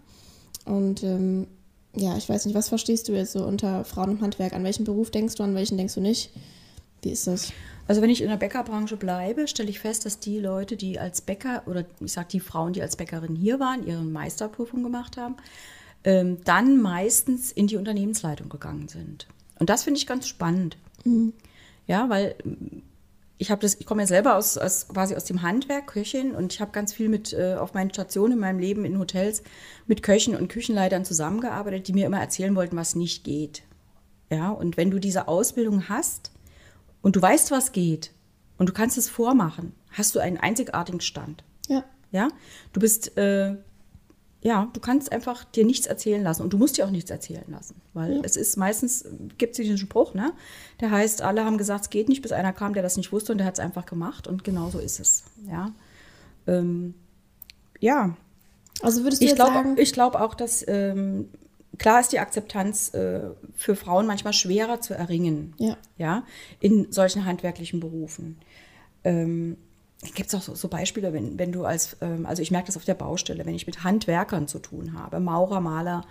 Und 0.66 1.04
ähm, 1.04 1.48
ja, 1.96 2.18
ich 2.18 2.28
weiß 2.28 2.46
nicht, 2.46 2.56
was 2.56 2.70
verstehst 2.70 3.08
du 3.08 3.14
jetzt 3.14 3.34
so 3.34 3.46
unter 3.46 3.86
Frauen 3.86 4.12
im 4.12 4.22
Handwerk? 4.22 4.54
An 4.54 4.64
welchen 4.64 4.84
Beruf 4.84 5.12
denkst 5.12 5.36
du, 5.36 5.44
an 5.44 5.56
welchen 5.56 5.78
denkst 5.78 5.96
du 5.96 6.02
nicht? 6.02 6.32
Wie 7.02 7.12
ist 7.12 7.28
das? 7.28 7.52
Also 7.88 8.02
wenn 8.02 8.10
ich 8.10 8.22
in 8.22 8.30
der 8.30 8.38
Bäckerbranche 8.38 8.98
bleibe, 8.98 9.48
stelle 9.48 9.70
ich 9.70 9.80
fest, 9.80 10.06
dass 10.06 10.20
die 10.20 10.40
Leute, 10.40 10.76
die 10.76 11.00
als 11.00 11.22
Bäcker 11.22 11.64
oder 11.68 11.86
ich 12.00 12.12
sage 12.12 12.30
die 12.32 12.40
Frauen, 12.40 12.74
die 12.74 12.82
als 12.82 12.96
Bäckerin 12.96 13.36
hier 13.36 13.60
waren, 13.60 13.86
ihre 13.86 14.02
Meisterprüfung 14.02 14.82
gemacht 14.82 15.18
haben, 15.18 15.36
ähm, 16.04 16.38
dann 16.44 16.82
meistens 16.82 17.52
in 17.52 17.68
die 17.68 17.78
Unternehmensleitung 17.78 18.50
gegangen 18.50 18.88
sind. 18.88 19.28
Und 19.60 19.70
das 19.70 19.84
finde 19.84 20.00
ich 20.00 20.08
ganz 20.08 20.28
spannend. 20.28 20.78
Ja, 21.88 22.10
weil 22.10 22.36
ich 23.38 23.52
habe 23.52 23.62
das, 23.62 23.76
ich 23.80 23.86
komme 23.86 24.04
ja 24.04 24.08
selber 24.08 24.36
aus, 24.36 24.58
aus 24.58 24.88
quasi 24.88 25.16
aus 25.16 25.26
dem 25.26 25.42
Handwerk, 25.42 25.88
Köchin, 25.88 26.34
und 26.34 26.54
ich 26.54 26.62
habe 26.62 26.72
ganz 26.72 26.94
viel 26.94 27.10
mit 27.10 27.34
äh, 27.34 27.56
auf 27.56 27.74
meinen 27.74 27.90
Stationen 27.92 28.34
in 28.34 28.40
meinem 28.40 28.60
Leben 28.60 28.86
in 28.86 28.98
Hotels 28.98 29.44
mit 29.88 30.04
Köchen 30.04 30.36
und 30.36 30.48
Küchenleitern 30.48 31.04
zusammengearbeitet, 31.06 31.88
die 31.88 31.94
mir 31.94 32.06
immer 32.06 32.20
erzählen 32.20 32.56
wollten, 32.56 32.78
was 32.78 32.96
nicht 32.96 33.24
geht. 33.24 33.64
Ja, 34.30 34.52
und 34.52 34.78
wenn 34.78 34.90
du 34.90 35.00
diese 35.00 35.28
Ausbildung 35.28 35.90
hast 35.90 36.32
und 37.02 37.16
du 37.16 37.22
weißt, 37.22 37.52
was 37.52 37.74
geht 37.74 38.12
und 38.58 38.70
du 38.70 38.74
kannst 38.74 38.98
es 38.98 39.10
vormachen, 39.10 39.74
hast 39.92 40.16
du 40.16 40.20
einen 40.20 40.38
einzigartigen 40.38 41.02
Stand. 41.02 41.44
Ja. 41.68 41.84
Ja, 42.12 42.30
du 42.72 42.80
bist, 42.80 43.18
äh, 43.18 43.56
ja, 44.46 44.70
du 44.74 44.80
kannst 44.80 45.12
einfach 45.12 45.44
dir 45.44 45.66
nichts 45.66 45.88
erzählen 45.88 46.22
lassen 46.22 46.44
und 46.44 46.54
du 46.54 46.60
musst 46.60 46.78
dir 46.78 46.86
auch 46.86 46.92
nichts 46.92 47.10
erzählen 47.10 47.46
lassen, 47.48 47.82
weil 47.96 48.22
es 48.24 48.36
ist 48.36 48.58
meistens, 48.58 49.04
gibt 49.40 49.54
es 49.54 49.58
diesen 49.58 49.80
Spruch, 49.80 50.14
ne? 50.14 50.34
Der 50.82 50.92
heißt, 50.92 51.24
alle 51.24 51.44
haben 51.44 51.58
gesagt, 51.58 51.86
es 51.86 51.90
geht 51.90 52.10
nicht, 52.10 52.22
bis 52.22 52.32
einer 52.32 52.54
kam, 52.54 52.76
der 52.76 52.84
das 52.84 52.96
nicht 52.96 53.12
wusste 53.12 53.32
und 53.32 53.40
der 53.40 53.48
hat 53.48 53.56
es 53.56 53.60
einfach 53.60 53.88
gemacht 53.88 54.28
und 54.28 54.44
genau 54.44 54.70
so 54.70 54.78
ist 54.78 55.00
es, 55.00 55.24
ja. 55.50 55.72
Ähm, 56.46 56.94
ja, 57.80 58.16
Also 58.82 59.02
würdest 59.02 59.24
du 59.24 59.26
ich 59.26 59.32
jetzt 59.32 59.38
glaube 59.38 59.54
sagen, 59.56 59.76
ich 59.80 59.94
glaub 59.94 60.14
auch, 60.14 60.36
dass 60.36 60.64
ähm, 60.68 61.30
klar 61.80 62.00
ist 62.00 62.12
die 62.12 62.20
Akzeptanz 62.20 62.94
äh, 62.94 63.22
für 63.56 63.76
Frauen 63.76 64.06
manchmal 64.06 64.34
schwerer 64.34 64.80
zu 64.80 64.94
erringen. 64.94 65.56
Ja. 65.58 65.76
Ja, 65.98 66.24
in 66.60 66.92
solchen 66.92 67.26
handwerklichen 67.26 67.80
Berufen. 67.80 68.38
Ähm, 69.04 69.58
gibt 70.14 70.30
es 70.30 70.36
auch 70.36 70.42
so, 70.42 70.56
so, 70.56 70.68
Beispiele, 70.68 71.14
wenn, 71.14 71.40
wenn 71.40 71.52
du 71.52 71.66
als, 71.66 71.98
ähm, 72.02 72.26
also 72.26 72.42
ich 72.42 72.52
merke 72.52 72.68
das 72.68 72.78
auf 72.78 72.86
der 72.86 72.94
Baustelle, 72.94 73.46
wenn 73.46 73.56
ich 73.56 73.66
mit 73.66 73.84
Handwerkern 73.84 74.48
zu 74.48 74.60
tun 74.60 74.94
habe, 74.94 75.20
Maurer, 75.20 75.62
Maler, 75.62 76.04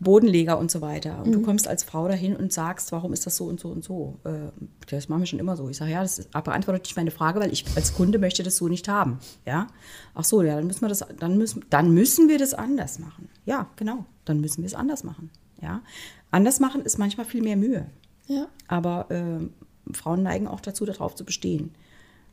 Bodenleger 0.00 0.58
und 0.58 0.70
so 0.70 0.80
weiter. 0.80 1.18
Und 1.18 1.28
mhm. 1.28 1.32
du 1.32 1.42
kommst 1.42 1.68
als 1.68 1.84
Frau 1.84 2.08
dahin 2.08 2.34
und 2.34 2.52
sagst, 2.52 2.90
warum 2.90 3.12
ist 3.12 3.26
das 3.26 3.36
so 3.36 3.44
und 3.44 3.60
so 3.60 3.68
und 3.68 3.84
so? 3.84 4.18
Äh, 4.24 4.50
das 4.88 5.08
machen 5.08 5.20
wir 5.20 5.26
schon 5.26 5.38
immer 5.38 5.56
so. 5.56 5.68
Ich 5.68 5.76
sage, 5.76 5.92
ja, 5.92 6.00
das 6.00 6.18
ist, 6.18 6.30
beantwortet 6.30 6.84
nicht 6.84 6.96
meine 6.96 7.10
Frage, 7.10 7.38
weil 7.38 7.52
ich 7.52 7.64
als 7.76 7.94
Kunde 7.94 8.18
möchte 8.18 8.42
das 8.42 8.56
so 8.56 8.68
nicht 8.68 8.88
haben. 8.88 9.18
Ja? 9.44 9.66
Ach 10.14 10.24
so, 10.24 10.42
ja, 10.42 10.56
dann 10.56 10.66
müssen 10.66 10.80
wir 10.80 10.88
das, 10.88 11.04
dann 11.18 11.36
müssen, 11.36 11.64
dann 11.68 11.92
müssen 11.92 12.28
wir 12.28 12.38
das 12.38 12.54
anders 12.54 12.98
machen. 12.98 13.28
Ja, 13.44 13.68
genau, 13.76 14.06
dann 14.24 14.40
müssen 14.40 14.62
wir 14.62 14.66
es 14.66 14.74
anders 14.74 15.04
machen. 15.04 15.30
Ja? 15.60 15.82
Anders 16.30 16.60
machen 16.60 16.82
ist 16.82 16.98
manchmal 16.98 17.26
viel 17.26 17.42
mehr 17.42 17.56
Mühe. 17.56 17.86
Ja. 18.26 18.46
Aber 18.68 19.10
äh, 19.10 19.94
Frauen 19.94 20.22
neigen 20.22 20.48
auch 20.48 20.60
dazu, 20.60 20.86
darauf 20.86 21.14
zu 21.14 21.26
bestehen. 21.26 21.74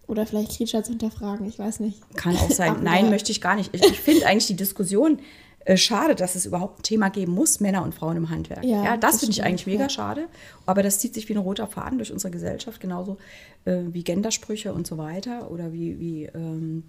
Oder 0.08 0.26
vielleicht 0.26 0.56
Kriegscher 0.56 0.84
zu 0.84 0.92
hinterfragen, 0.92 1.46
ich 1.48 1.60
weiß 1.60 1.82
nicht. 1.82 2.00
Kann 2.16 2.36
auch 2.38 2.50
sein. 2.50 2.78
Nein, 2.84 3.10
möchte 3.10 3.32
ich 3.32 3.42
gar 3.42 3.56
nicht. 3.56 3.74
Ich, 3.74 3.84
ich 3.84 4.00
finde 4.00 4.26
eigentlich 4.26 4.48
die 4.48 4.56
Diskussion 4.56 5.20
äh, 5.66 5.76
schade, 5.76 6.16
dass 6.16 6.36
es 6.36 6.46
überhaupt 6.46 6.80
ein 6.80 6.84
Thema 6.84 7.10
geben 7.10 7.34
muss, 7.34 7.60
Männer 7.60 7.84
und 7.84 7.94
Frauen 7.94 8.16
im 8.16 8.30
Handwerk. 8.30 8.64
Ja, 8.64 8.86
ja 8.86 8.98
das, 8.98 9.12
das 9.12 9.20
finde 9.20 9.34
ich 9.34 9.44
eigentlich 9.44 9.68
mega 9.68 9.84
ja. 9.84 9.90
schade. 9.90 10.28
Aber 10.66 10.82
das 10.82 11.00
zieht 11.00 11.14
sich 11.14 11.28
wie 11.28 11.34
ein 11.34 11.40
roter 11.40 11.68
Faden 11.68 11.98
durch 11.98 12.14
unsere 12.14 12.32
Gesellschaft, 12.32 12.80
genauso 12.80 13.18
äh, 13.66 13.82
wie 13.92 14.04
Gendersprüche 14.04 14.74
und 14.74 14.88
so 14.88 14.98
weiter 14.98 15.52
oder 15.52 15.74
wie, 15.74 16.00
wie 16.00 16.24
ähm, 16.24 16.84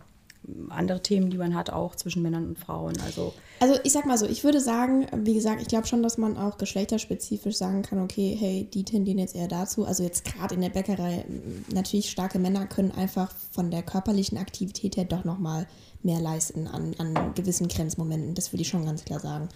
andere 0.71 1.03
Themen, 1.03 1.31
die 1.31 1.39
man 1.39 1.55
hat, 1.55 1.71
auch 1.71 1.95
zwischen 1.95 2.23
Männern 2.23 2.47
und 2.47 2.59
Frauen. 2.59 2.95
Also, 3.05 3.35
also 3.61 3.75
ich 3.85 3.93
sag 3.93 4.07
mal 4.07 4.17
so, 4.17 4.27
ich 4.27 4.45
würde 4.45 4.61
sagen, 4.61 5.07
wie 5.15 5.35
gesagt, 5.35 5.61
ich 5.61 5.69
glaube 5.69 5.87
schon, 5.87 6.03
dass 6.03 6.19
man 6.19 6.37
auch 6.37 6.59
geschlechterspezifisch 6.59 7.57
sagen 7.57 7.83
kann, 7.83 8.01
okay, 8.01 8.37
hey, 8.39 8.69
die 8.73 8.85
tendieren 8.85 9.19
jetzt 9.19 9.35
eher 9.35 9.49
dazu. 9.49 9.85
Also 9.85 10.03
jetzt 10.03 10.25
gerade 10.25 10.55
in 10.55 10.61
der 10.61 10.71
Bäckerei, 10.71 11.25
natürlich 11.73 12.11
starke 12.11 12.39
Männer 12.39 12.67
können 12.67 12.93
einfach 12.93 13.33
von 13.51 13.71
der 13.71 13.83
körperlichen 13.83 14.39
Aktivität 14.39 14.97
her 14.97 15.05
doch 15.05 15.25
nochmal 15.25 15.67
mehr 16.03 16.21
leisten 16.21 16.67
an, 16.67 16.95
an 16.99 17.35
gewissen 17.35 17.69
Grenzmomenten. 17.69 18.35
Das 18.35 18.53
würde 18.53 18.63
ich 18.63 18.69
schon 18.69 18.87
ganz 18.87 19.05
klar 19.05 19.21
sagen. 19.21 19.49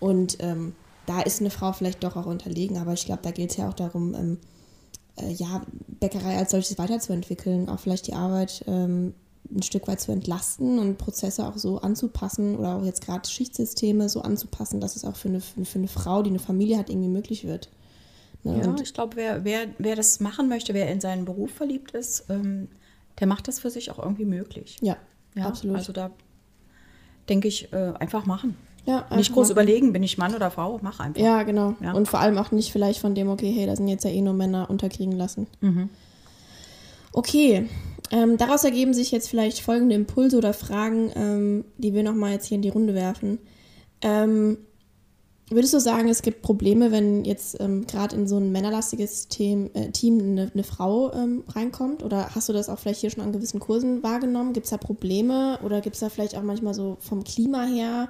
Und 0.00 0.38
ähm, 0.40 0.74
da 1.06 1.20
ist 1.20 1.40
eine 1.40 1.50
Frau 1.50 1.72
vielleicht 1.72 2.02
doch 2.02 2.16
auch 2.16 2.26
unterlegen, 2.26 2.78
aber 2.78 2.92
ich 2.92 3.04
glaube, 3.04 3.22
da 3.22 3.30
geht 3.30 3.50
es 3.50 3.56
ja 3.56 3.68
auch 3.68 3.74
darum, 3.74 4.14
ähm, 4.14 4.38
äh, 5.16 5.30
ja, 5.32 5.62
Bäckerei 6.00 6.36
als 6.38 6.52
solches 6.52 6.78
weiterzuentwickeln, 6.78 7.68
auch 7.68 7.80
vielleicht 7.80 8.06
die 8.06 8.14
Arbeit 8.14 8.64
ähm, 8.66 9.14
ein 9.50 9.62
Stück 9.62 9.88
weit 9.88 10.00
zu 10.00 10.12
entlasten 10.12 10.78
und 10.78 10.98
Prozesse 10.98 11.46
auch 11.46 11.56
so 11.56 11.78
anzupassen 11.78 12.56
oder 12.56 12.76
auch 12.76 12.84
jetzt 12.84 13.04
gerade 13.04 13.28
Schichtsysteme 13.28 14.08
so 14.08 14.22
anzupassen, 14.22 14.80
dass 14.80 14.96
es 14.96 15.04
auch 15.04 15.16
für 15.16 15.28
eine, 15.28 15.40
für 15.40 15.78
eine 15.78 15.88
Frau, 15.88 16.22
die 16.22 16.30
eine 16.30 16.38
Familie 16.38 16.78
hat, 16.78 16.88
irgendwie 16.88 17.08
möglich 17.08 17.46
wird. 17.46 17.68
Ne? 18.44 18.60
Ja, 18.60 18.68
und 18.68 18.80
ich 18.80 18.94
glaube, 18.94 19.16
wer, 19.16 19.44
wer, 19.44 19.66
wer 19.78 19.96
das 19.96 20.20
machen 20.20 20.48
möchte, 20.48 20.74
wer 20.74 20.90
in 20.90 21.00
seinen 21.00 21.24
Beruf 21.24 21.50
verliebt 21.50 21.92
ist, 21.92 22.24
ähm, 22.28 22.68
der 23.20 23.26
macht 23.26 23.48
das 23.48 23.60
für 23.60 23.70
sich 23.70 23.90
auch 23.90 23.98
irgendwie 23.98 24.24
möglich. 24.24 24.78
Ja, 24.80 24.96
ja, 25.34 25.46
absolut. 25.46 25.76
Also 25.76 25.92
da 25.92 26.10
denke 27.28 27.48
ich, 27.48 27.72
äh, 27.72 27.92
einfach 27.98 28.26
machen. 28.26 28.56
Ja, 28.84 29.06
nicht 29.14 29.32
groß 29.32 29.48
machen. 29.48 29.52
überlegen, 29.52 29.92
bin 29.92 30.02
ich 30.02 30.18
Mann 30.18 30.34
oder 30.34 30.50
Frau, 30.50 30.80
mach 30.82 30.98
einfach. 30.98 31.20
Ja, 31.22 31.44
genau. 31.44 31.74
Ja. 31.80 31.92
Und 31.92 32.08
vor 32.08 32.18
allem 32.18 32.36
auch 32.36 32.50
nicht 32.50 32.72
vielleicht 32.72 33.00
von 33.00 33.14
dem, 33.14 33.28
okay, 33.28 33.52
hey, 33.52 33.66
da 33.66 33.76
sind 33.76 33.86
jetzt 33.86 34.04
ja 34.04 34.10
eh 34.10 34.20
nur 34.20 34.34
Männer 34.34 34.68
unterkriegen 34.70 35.12
lassen. 35.12 35.46
Mhm. 35.60 35.88
Okay, 37.12 37.68
ähm, 38.12 38.36
daraus 38.36 38.62
ergeben 38.62 38.94
sich 38.94 39.10
jetzt 39.10 39.28
vielleicht 39.28 39.58
folgende 39.60 39.96
Impulse 39.96 40.36
oder 40.36 40.54
Fragen, 40.54 41.10
ähm, 41.16 41.64
die 41.78 41.94
wir 41.94 42.04
nochmal 42.04 42.32
jetzt 42.32 42.46
hier 42.46 42.56
in 42.56 42.62
die 42.62 42.68
Runde 42.68 42.94
werfen. 42.94 43.38
Ähm, 44.02 44.58
Würdest 45.54 45.74
du 45.74 45.80
sagen, 45.80 46.08
es 46.08 46.22
gibt 46.22 46.40
Probleme, 46.40 46.92
wenn 46.92 47.26
jetzt 47.26 47.60
ähm, 47.60 47.86
gerade 47.86 48.16
in 48.16 48.26
so 48.26 48.38
ein 48.38 48.52
männerlastiges 48.52 49.28
Team, 49.28 49.70
äh, 49.74 49.90
Team 49.90 50.18
eine, 50.18 50.50
eine 50.52 50.62
Frau 50.62 51.12
ähm, 51.12 51.44
reinkommt? 51.48 52.02
Oder 52.02 52.34
hast 52.34 52.48
du 52.48 52.54
das 52.54 52.70
auch 52.70 52.78
vielleicht 52.78 53.00
hier 53.00 53.10
schon 53.10 53.22
an 53.22 53.32
gewissen 53.32 53.60
Kursen 53.60 54.02
wahrgenommen? 54.02 54.54
Gibt 54.54 54.64
es 54.64 54.70
da 54.70 54.78
Probleme 54.78 55.58
oder 55.62 55.82
gibt 55.82 55.94
es 55.94 56.00
da 56.00 56.08
vielleicht 56.08 56.36
auch 56.36 56.42
manchmal 56.42 56.72
so 56.72 56.96
vom 57.00 57.22
Klima 57.22 57.64
her 57.64 58.08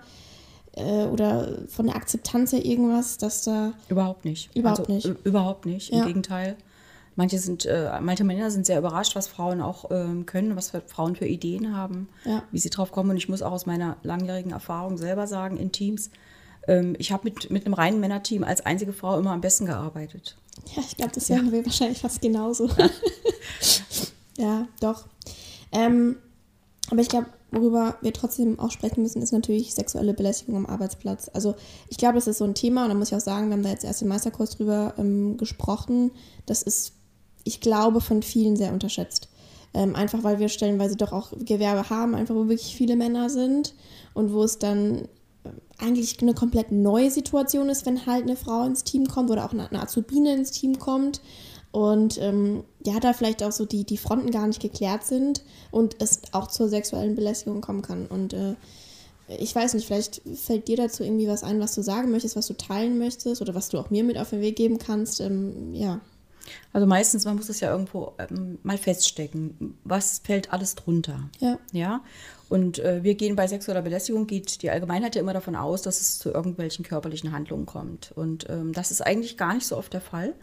äh, 0.76 1.06
oder 1.06 1.59
von 1.68 1.87
der 1.87 1.97
Akzeptanz 1.97 2.52
her 2.52 2.64
irgendwas, 2.64 3.18
dass 3.18 3.42
da. 3.42 3.73
Überhaupt 3.88 4.25
nicht. 4.25 4.54
Überhaupt 4.54 4.88
also, 4.88 4.92
nicht. 4.92 5.26
Überhaupt 5.26 5.66
nicht. 5.66 5.90
Im 5.90 5.99
ja. 5.99 6.06
Gegenteil. 6.06 6.56
Manche, 7.14 7.38
sind, 7.38 7.66
äh, 7.66 7.90
manche 8.00 8.25
Männer 8.25 8.50
sind 8.50 8.64
sehr 8.64 8.78
überrascht, 8.78 9.14
was 9.16 9.26
Frauen 9.26 9.61
auch 9.61 9.90
ähm, 9.90 10.25
können, 10.25 10.57
was 10.57 10.73
Frauen 10.87 11.14
für 11.14 11.26
Ideen 11.26 11.76
haben, 11.76 12.09
ja. 12.25 12.42
wie 12.50 12.59
sie 12.59 12.71
drauf 12.71 12.90
kommen. 12.90 13.11
Und 13.11 13.16
ich 13.19 13.28
muss 13.28 13.42
auch 13.42 13.52
aus 13.52 13.66
meiner 13.66 13.97
langjährigen 14.02 14.52
Erfahrung 14.52 14.97
selber 14.97 15.26
sagen, 15.26 15.59
in 15.59 15.73
Teams, 15.73 16.11
ähm, 16.69 16.95
ich 16.99 17.12
habe 17.12 17.25
mit, 17.25 17.50
mit 17.50 17.66
einem 17.66 17.75
reinen 17.75 18.00
Männerteam 18.00 18.45
als 18.45 18.64
einzige 18.64 18.92
Frau 18.92 19.19
immer 19.19 19.33
am 19.33 19.40
besten 19.40 19.66
gearbeitet. 19.66 20.37
Ja, 20.75 20.83
ich 20.83 20.97
glaube, 20.97 21.12
das 21.14 21.28
wären 21.28 21.47
ja. 21.47 21.52
wir 21.52 21.66
wahrscheinlich 21.66 22.00
fast 22.00 22.21
genauso. 22.21 22.71
ja, 24.38 24.66
doch. 24.81 25.07
Ähm, 25.71 26.16
aber 26.90 27.00
ich 27.00 27.09
glaube, 27.09 27.26
worüber 27.50 27.97
wir 28.00 28.12
trotzdem 28.12 28.59
auch 28.59 28.71
sprechen 28.71 29.02
müssen, 29.02 29.23
ist 29.23 29.33
natürlich 29.33 29.75
sexuelle 29.75 30.14
Belästigung 30.14 30.57
am 30.57 30.66
Arbeitsplatz. 30.66 31.31
Also 31.33 31.54
ich 31.88 31.99
glaube, 31.99 32.14
das 32.14 32.26
ist 32.26 32.38
so 32.38 32.45
ein 32.45 32.54
Thema 32.54 32.85
und 32.85 32.90
da 32.90 32.95
muss 32.95 33.09
ich 33.09 33.14
auch 33.14 33.21
sagen, 33.21 33.49
wir 33.49 33.54
haben 33.54 33.62
da 33.62 33.71
jetzt 33.71 33.85
erst 33.85 34.02
im 34.02 34.09
Meisterkurs 34.09 34.50
drüber 34.50 34.95
ähm, 34.99 35.37
gesprochen. 35.37 36.11
Das 36.47 36.62
ist, 36.62 36.92
ich 37.44 37.61
glaube, 37.61 38.00
von 38.00 38.22
vielen 38.22 38.56
sehr 38.56 38.72
unterschätzt. 38.72 39.28
Ähm, 39.75 39.96
einfach 39.96 40.22
weil 40.22 40.38
wir 40.38 40.49
stellenweise 40.49 40.96
doch 40.96 41.12
auch 41.12 41.32
Gewerbe 41.38 41.88
haben, 41.88 42.14
einfach 42.14 42.34
wo 42.34 42.49
wirklich 42.49 42.75
viele 42.76 42.96
Männer 42.96 43.30
sind 43.30 43.75
und 44.12 44.32
wo 44.32 44.42
es 44.42 44.58
dann 44.58 45.08
eigentlich 45.78 46.20
eine 46.20 46.34
komplett 46.34 46.70
neue 46.70 47.11
Situation 47.11 47.68
ist, 47.68 47.87
wenn 47.87 48.06
halt 48.06 48.25
eine 48.25 48.37
Frau 48.37 48.64
ins 48.64 48.84
Team 48.84 49.08
kommt 49.08 49.30
oder 49.30 49.44
auch 49.44 49.52
eine, 49.52 49.68
eine 49.68 49.82
Azubine 49.82 50.34
ins 50.34 50.52
Team 50.52 50.78
kommt 50.78 51.20
und 51.72 52.20
ähm, 52.20 52.64
ja, 52.84 53.00
da 53.00 53.14
vielleicht 53.14 53.42
auch 53.42 53.50
so 53.50 53.64
die, 53.64 53.84
die 53.84 53.96
Fronten 53.96 54.30
gar 54.30 54.46
nicht 54.46 54.61
geklärt 54.61 55.04
sind 55.04 55.42
und 55.70 55.96
es 56.00 56.20
auch 56.32 56.46
zur 56.49 56.68
sexuellen 56.68 57.14
Belästigung 57.14 57.62
kommen 57.62 57.80
kann. 57.80 58.06
Und 58.06 58.34
äh, 58.34 58.54
ich 59.38 59.54
weiß 59.54 59.72
nicht, 59.75 59.87
vielleicht 59.87 60.20
fällt 60.34 60.68
dir 60.68 60.76
dazu 60.76 61.02
irgendwie 61.02 61.28
was 61.28 61.42
ein, 61.42 61.61
was 61.61 61.75
du 61.75 61.82
sagen 61.82 62.11
möchtest, 62.11 62.37
was 62.37 62.46
du 62.46 62.54
teilen 62.54 62.99
möchtest 62.99 63.40
oder 63.40 63.54
was 63.54 63.70
du 63.70 63.78
auch 63.78 63.88
mir 63.88 64.04
mit 64.04 64.18
auf 64.18 64.30
den 64.30 64.42
Weg 64.42 64.56
geben 64.56 64.78
kannst. 64.78 65.20
Ähm, 65.20 65.72
ja. 65.75 66.00
Also 66.72 66.87
meistens, 66.87 67.25
man 67.25 67.37
muss 67.37 67.49
es 67.49 67.61
ja 67.61 67.70
irgendwo 67.70 68.12
ähm, 68.18 68.58
mal 68.62 68.78
feststecken. 68.78 69.78
Was 69.84 70.20
fällt 70.25 70.52
alles 70.52 70.75
drunter? 70.75 71.28
Ja. 71.40 71.58
Ja. 71.72 72.00
Und 72.49 72.78
äh, 72.80 73.02
wir 73.02 73.14
gehen 73.14 73.37
bei 73.37 73.46
sexueller 73.46 73.82
Belästigung, 73.82 74.26
geht 74.26 74.62
die 74.62 74.70
Allgemeinheit 74.70 75.14
ja 75.14 75.22
immer 75.22 75.32
davon 75.32 75.56
aus, 75.56 75.82
dass 75.82 76.00
es 76.00 76.18
zu 76.18 76.30
irgendwelchen 76.30 76.84
körperlichen 76.84 77.32
Handlungen 77.32 77.66
kommt. 77.66 78.12
Und 78.12 78.49
ähm, 78.50 78.72
das 78.72 78.90
ist 78.90 79.00
eigentlich 79.00 79.37
gar 79.37 79.54
nicht 79.54 79.66
so 79.66 79.76
oft 79.76 79.92
der 79.92 80.02
Fall. 80.02 80.34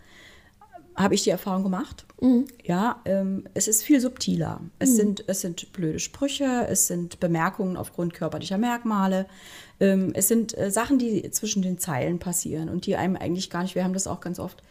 Habe 0.95 1.15
ich 1.15 1.23
die 1.23 1.29
Erfahrung 1.29 1.63
gemacht. 1.63 2.05
Mhm. 2.19 2.47
Ja, 2.63 3.01
ähm, 3.05 3.45
es 3.53 3.67
ist 3.67 3.83
viel 3.83 4.01
subtiler. 4.01 4.61
Es, 4.79 4.89
mhm. 4.91 4.95
sind, 4.95 5.23
es 5.27 5.41
sind 5.41 5.71
blöde 5.71 5.99
Sprüche, 5.99 6.67
es 6.67 6.87
sind 6.87 7.19
Bemerkungen 7.19 7.77
aufgrund 7.77 8.13
körperlicher 8.13 8.57
Merkmale. 8.57 9.27
Ähm, 9.79 10.11
es 10.13 10.27
sind 10.27 10.57
äh, 10.57 10.71
Sachen, 10.71 10.99
die 10.99 11.29
zwischen 11.31 11.61
den 11.61 11.77
Zeilen 11.77 12.19
passieren 12.19 12.69
und 12.69 12.85
die 12.85 12.95
einem 12.95 13.15
eigentlich 13.15 13.49
gar 13.49 13.61
nicht, 13.61 13.75
wir 13.75 13.83
haben 13.83 13.93
das 13.93 14.07
auch 14.07 14.19
ganz 14.19 14.39
oft, 14.39 14.61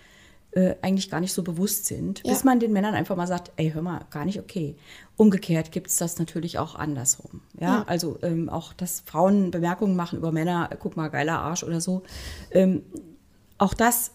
äh, 0.59 0.75
eigentlich 0.83 1.09
gar 1.09 1.21
nicht 1.21 1.33
so 1.33 1.45
bewusst 1.45 1.87
sind, 1.87 2.23
ja. 2.25 2.33
bis 2.33 2.43
man 2.43 2.59
den 2.59 2.73
Männern 2.73 2.95
einfach 2.95 3.15
mal 3.15 3.29
sagt, 3.29 3.53
ey, 3.57 3.71
hör 3.71 3.83
mal, 3.83 4.01
gar 4.11 4.25
nicht 4.25 4.41
okay. 4.41 4.75
Umgekehrt 5.17 5.71
gibt 5.71 5.87
es 5.87 5.97
das 5.97 6.19
natürlich 6.19 6.59
auch 6.59 6.75
andersrum. 6.75 7.43
Ja, 7.61 7.67
ja. 7.67 7.85
also 7.87 8.19
ähm, 8.23 8.49
auch, 8.49 8.73
dass 8.73 9.01
Frauen 9.07 9.53
Bemerkungen 9.53 9.95
machen 9.95 10.19
über 10.19 10.33
Männer, 10.33 10.69
guck 10.81 10.97
mal, 10.97 11.09
geiler 11.09 11.39
Arsch 11.39 11.63
oder 11.63 11.81
so. 11.81 12.03
Ähm, 12.51 12.83
auch 13.57 13.73
das 13.73 14.11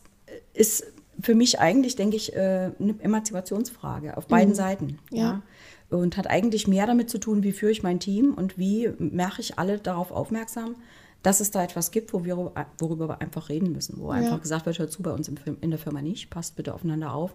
ist 0.53 0.85
für 1.21 1.33
mich 1.33 1.61
eigentlich, 1.61 1.95
denke 1.95 2.17
ich, 2.17 2.35
äh, 2.35 2.71
eine 2.77 2.95
Emanzipationsfrage 2.99 4.17
auf 4.17 4.27
beiden 4.27 4.49
mhm. 4.49 4.57
Seiten. 4.57 4.99
Ja. 5.11 5.41
ja. 5.89 5.97
Und 5.97 6.17
hat 6.17 6.27
eigentlich 6.27 6.67
mehr 6.67 6.87
damit 6.87 7.09
zu 7.09 7.19
tun, 7.19 7.43
wie 7.43 7.53
führe 7.53 7.71
ich 7.71 7.83
mein 7.83 8.01
Team 8.01 8.33
und 8.33 8.57
wie 8.57 8.89
mache 8.97 9.39
ich 9.39 9.59
alle 9.59 9.77
darauf 9.77 10.11
aufmerksam, 10.11 10.75
dass 11.23 11.39
es 11.39 11.51
da 11.51 11.63
etwas 11.63 11.91
gibt, 11.91 12.13
wo 12.13 12.23
wir, 12.25 12.51
worüber 12.77 13.09
wir 13.09 13.21
einfach 13.21 13.49
reden 13.49 13.71
müssen, 13.71 13.99
wo 13.99 14.11
ja. 14.11 14.19
einfach 14.19 14.41
gesagt 14.41 14.65
wird, 14.65 14.77
hört 14.77 14.91
zu, 14.91 15.01
bei 15.01 15.11
uns 15.11 15.27
in 15.27 15.69
der 15.69 15.79
Firma 15.79 16.01
nicht, 16.01 16.29
passt 16.29 16.55
bitte 16.55 16.73
aufeinander 16.73 17.13
auf. 17.13 17.33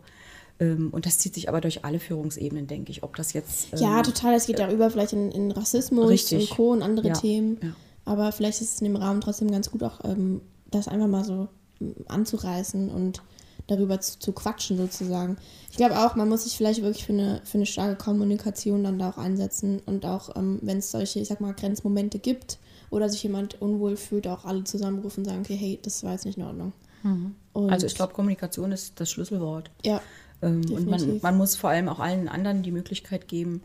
Ähm, 0.61 0.91
und 0.93 1.07
das 1.07 1.19
zieht 1.19 1.35
sich 1.35 1.49
aber 1.49 1.61
durch 1.61 1.85
alle 1.85 1.99
Führungsebenen, 1.99 2.67
denke 2.67 2.91
ich. 2.91 3.03
Ob 3.03 3.17
das 3.17 3.33
jetzt. 3.33 3.73
Ähm, 3.73 3.79
ja, 3.81 4.03
total. 4.03 4.35
Es 4.35 4.47
geht 4.47 4.59
ja 4.59 4.71
über 4.71 4.91
vielleicht 4.91 5.13
in, 5.13 5.31
in 5.31 5.51
Rassismus 5.51 6.09
richtig. 6.09 6.51
und 6.51 6.57
Co. 6.57 6.73
und 6.73 6.83
andere 6.83 7.09
ja. 7.09 7.15
Themen. 7.15 7.59
Ja. 7.63 7.69
Aber 8.05 8.33
vielleicht 8.33 8.61
ist 8.61 8.75
es 8.75 8.81
in 8.81 8.87
dem 8.93 8.97
Rahmen 8.97 9.21
trotzdem 9.21 9.51
ganz 9.51 9.71
gut, 9.71 9.83
auch 9.83 10.05
ähm, 10.05 10.41
das 10.71 10.89
einfach 10.89 11.07
mal 11.07 11.25
so 11.25 11.49
ähm, 11.81 11.95
anzureißen 12.09 12.91
und 12.91 13.23
darüber 13.67 14.01
zu, 14.01 14.19
zu 14.19 14.33
quatschen 14.33 14.79
sozusagen. 14.79 15.37
Ich 15.71 15.77
glaube 15.77 15.99
auch, 15.99 16.17
man 16.17 16.29
muss 16.29 16.45
sich 16.45 16.57
vielleicht 16.57 16.83
wirklich 16.83 17.05
für 17.05 17.13
eine, 17.13 17.41
für 17.45 17.59
eine 17.59 17.67
starke 17.67 17.97
Kommunikation 17.97 18.83
dann 18.83 18.99
da 18.99 19.11
auch 19.11 19.19
einsetzen 19.19 19.81
und 19.85 20.05
auch, 20.07 20.35
ähm, 20.37 20.59
wenn 20.63 20.79
es 20.79 20.91
solche, 20.91 21.21
ich 21.21 21.29
sag 21.29 21.41
mal, 21.41 21.55
Grenzmomente 21.55 22.19
gibt, 22.19 22.59
oder 22.91 23.09
sich 23.09 23.23
jemand 23.23 23.61
unwohl 23.61 23.97
fühlt, 23.97 24.27
auch 24.27 24.45
alle 24.45 24.65
zusammenrufen 24.65 25.21
und 25.21 25.31
sagen, 25.31 25.41
okay, 25.41 25.57
hey, 25.57 25.79
das 25.83 26.03
war 26.05 26.13
jetzt 26.13 26.25
nicht 26.25 26.39
in 26.39 26.45
Ordnung. 26.45 26.73
Mhm. 27.03 27.35
Also 27.55 27.87
ich 27.87 27.95
glaube, 27.95 28.13
Kommunikation 28.13 28.73
ist 28.73 29.01
das 29.01 29.11
Schlüsselwort. 29.11 29.71
Ja. 29.85 30.01
Ähm, 30.43 30.63
und 30.71 30.89
man, 30.89 31.21
man 31.23 31.37
muss 31.37 31.57
vor 31.57 31.71
allem 31.71 31.89
auch 31.89 31.99
allen 31.99 32.29
anderen 32.29 32.63
die 32.63 32.71
Möglichkeit 32.71 33.29
geben, 33.29 33.63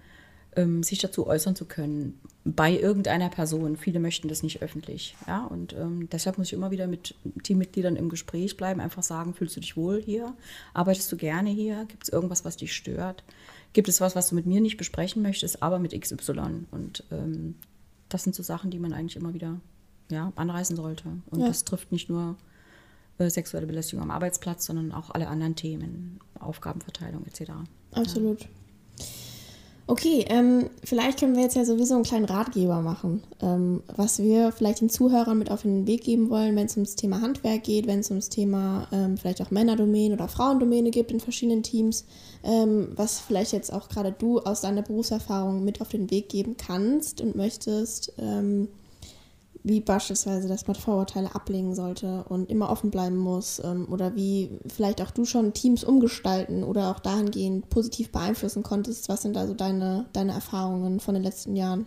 ähm, 0.55 0.83
sich 0.83 0.99
dazu 0.99 1.27
äußern 1.27 1.55
zu 1.55 1.65
können 1.65 2.19
bei 2.43 2.77
irgendeiner 2.77 3.29
Person. 3.29 3.77
Viele 3.77 3.99
möchten 3.99 4.27
das 4.27 4.43
nicht 4.43 4.61
öffentlich. 4.61 5.15
Ja? 5.27 5.45
Und 5.45 5.73
ähm, 5.73 6.09
deshalb 6.11 6.37
muss 6.37 6.47
ich 6.47 6.53
immer 6.53 6.71
wieder 6.71 6.87
mit 6.87 7.15
Teammitgliedern 7.43 7.95
im 7.95 8.09
Gespräch 8.09 8.57
bleiben, 8.57 8.81
einfach 8.81 9.03
sagen, 9.03 9.33
fühlst 9.33 9.55
du 9.55 9.61
dich 9.61 9.77
wohl 9.77 10.01
hier? 10.01 10.35
Arbeitest 10.73 11.11
du 11.11 11.17
gerne 11.17 11.49
hier? 11.49 11.85
Gibt 11.87 12.03
es 12.03 12.09
irgendwas, 12.09 12.45
was 12.45 12.57
dich 12.57 12.73
stört? 12.73 13.23
gibt 13.73 13.89
es 13.89 13.99
was, 13.99 14.15
was 14.15 14.29
du 14.29 14.35
mit 14.35 14.45
mir 14.45 14.61
nicht 14.61 14.77
besprechen 14.77 15.21
möchtest, 15.21 15.61
aber 15.61 15.79
mit 15.79 15.99
XY. 15.99 16.67
Und 16.71 17.03
ähm, 17.11 17.55
das 18.13 18.23
sind 18.23 18.35
so 18.35 18.43
Sachen, 18.43 18.69
die 18.69 18.79
man 18.79 18.93
eigentlich 18.93 19.15
immer 19.15 19.33
wieder 19.33 19.59
ja, 20.11 20.31
anreißen 20.35 20.75
sollte. 20.75 21.09
Und 21.31 21.39
Ja. 21.41 21.47
das 21.47 21.63
trifft 21.65 21.91
nicht 21.91 22.09
nur 22.09 22.35
äh, 23.17 23.29
sexuelle 23.29 23.65
Belästigung 23.65 24.03
am 24.03 24.11
Arbeitsplatz, 24.11 24.65
sondern 24.65 24.91
auch 24.91 25.09
alle 25.09 25.27
anderen 25.27 25.55
Themen, 25.55 26.19
Aufgabenverteilung 26.39 27.25
etc. 27.25 27.51
Absolut. 27.91 28.47
Okay, 29.85 30.23
ähm, 30.29 30.69
vielleicht 30.81 31.19
können 31.19 31.35
wir 31.35 31.43
jetzt 31.43 31.57
ja 31.57 31.65
sowieso 31.65 31.95
einen 31.95 32.05
kleinen 32.05 32.23
Ratgeber 32.23 32.79
machen, 32.81 33.21
ähm, 33.41 33.83
was 33.93 34.19
wir 34.19 34.53
vielleicht 34.53 34.79
den 34.79 34.89
Zuhörern 34.89 35.37
mit 35.37 35.51
auf 35.51 35.63
den 35.63 35.85
Weg 35.87 36.05
geben 36.05 36.29
wollen, 36.29 36.55
wenn 36.55 36.67
es 36.67 36.77
ums 36.77 36.95
Thema 36.95 37.19
Handwerk 37.19 37.63
geht, 37.63 37.85
wenn 37.85 37.99
es 37.99 38.09
ums 38.09 38.29
Thema 38.29 38.87
ähm, 38.93 39.17
vielleicht 39.17 39.41
auch 39.41 39.51
Männerdomäne 39.51 40.13
oder 40.13 40.29
Frauendomäne 40.29 40.89
gibt 40.89 41.11
in 41.11 41.19
verschiedenen 41.19 41.63
Teams, 41.63 42.05
ähm, 42.45 42.93
was 42.95 43.19
vielleicht 43.19 43.51
jetzt 43.51 43.73
auch 43.73 43.89
gerade 43.89 44.13
du 44.13 44.39
aus 44.39 44.61
deiner 44.61 44.83
Berufserfahrung 44.83 45.65
mit 45.65 45.81
auf 45.81 45.89
den 45.89 46.09
Weg 46.09 46.29
geben 46.29 46.55
kannst 46.55 47.19
und 47.19 47.35
möchtest, 47.35 48.13
ähm, 48.19 48.69
wie 49.63 49.79
beispielsweise, 49.79 50.49
dass 50.49 50.67
man 50.67 50.75
Vorurteile 50.75 51.33
ablegen 51.33 51.73
sollte 51.73 52.25
und 52.25 52.49
immer 52.49 52.69
offen 52.69 52.91
bleiben 52.91 53.17
muss 53.17 53.61
ähm, 53.63 53.87
oder 53.89 54.15
wie 54.15 54.59
vielleicht 54.67 55.01
auch 55.01 55.11
du 55.11 55.23
schon 55.23 55.53
Teams 55.53 55.83
umgestalten 55.85 56.63
oder 56.63 56.91
auch 56.91 56.99
dahingehend 56.99 57.69
positiv 57.69 58.11
beeinflussen 58.11 58.61
konntest. 58.61 59.07
Was 59.07 59.21
sind 59.21 59.37
also 59.37 59.53
deine, 59.53 60.05
deine 60.11 60.33
Erfahrungen 60.33 60.99
von 60.99 61.13
den 61.13 61.23
letzten 61.23 61.55
Jahren? 61.55 61.85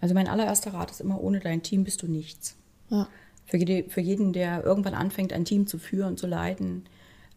Also 0.00 0.14
mein 0.14 0.28
allererster 0.28 0.72
Rat 0.72 0.92
ist 0.92 1.00
immer, 1.00 1.20
ohne 1.20 1.40
dein 1.40 1.62
Team 1.62 1.82
bist 1.82 2.02
du 2.02 2.06
nichts. 2.06 2.54
Ja, 2.90 3.08
Für, 3.46 3.56
jede, 3.56 3.90
für 3.90 4.00
jeden, 4.00 4.32
der 4.32 4.64
irgendwann 4.64 4.94
anfängt, 4.94 5.32
ein 5.32 5.44
Team 5.44 5.66
zu 5.66 5.78
führen, 5.78 6.16
zu 6.16 6.28
leiten, 6.28 6.84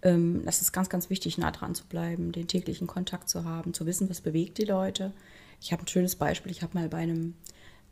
ähm, 0.03 0.43
das 0.45 0.62
ist 0.62 0.71
ganz, 0.71 0.89
ganz 0.89 1.10
wichtig, 1.10 1.39
nah 1.39 1.51
dran 1.51 1.74
zu 1.74 1.86
bleiben, 1.86 2.31
den 2.31 2.48
täglichen 2.48 2.88
Kontakt 2.88 3.29
zu 3.29 3.43
haben, 3.43 3.74
zu 3.74 3.88
wissen, 3.88 4.10
was 4.10 4.21
bewegt 4.21 4.60
die 4.60 4.65
Leute. 4.65 5.13
Ich 5.60 5.71
habe 5.71 5.83
ein 5.83 5.88
schönes 5.88 6.15
Beispiel. 6.15 6.51
Ich 6.51 6.62
habe 6.62 6.77
mal 6.77 6.89
bei 6.89 6.98
einem 6.98 7.36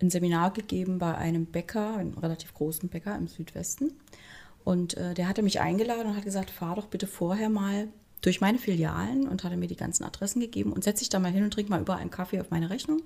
ein 0.01 0.09
Seminar 0.09 0.51
gegeben 0.51 0.97
bei 0.97 1.15
einem 1.15 1.45
Bäcker, 1.45 1.95
einem 1.97 2.17
relativ 2.17 2.53
großen 2.53 2.89
Bäcker 2.89 3.15
im 3.15 3.27
Südwesten. 3.27 3.93
Und 4.63 4.95
äh, 4.97 5.13
der 5.13 5.27
hatte 5.27 5.41
mich 5.41 5.59
eingeladen 5.59 6.07
und 6.07 6.15
hat 6.15 6.25
gesagt, 6.25 6.49
fahr 6.49 6.75
doch 6.75 6.87
bitte 6.87 7.07
vorher 7.07 7.49
mal 7.49 7.87
durch 8.21 8.41
meine 8.41 8.57
Filialen 8.57 9.27
und 9.27 9.43
hatte 9.43 9.57
mir 9.57 9.67
die 9.67 9.75
ganzen 9.75 10.03
Adressen 10.03 10.39
gegeben 10.41 10.73
und 10.73 10.83
setz 10.83 10.99
dich 10.99 11.09
da 11.09 11.19
mal 11.19 11.31
hin 11.31 11.43
und 11.43 11.51
trink 11.51 11.69
mal 11.69 11.81
überall 11.81 12.01
einen 12.01 12.11
Kaffee 12.11 12.39
auf 12.39 12.49
meine 12.49 12.69
Rechnung 12.69 13.01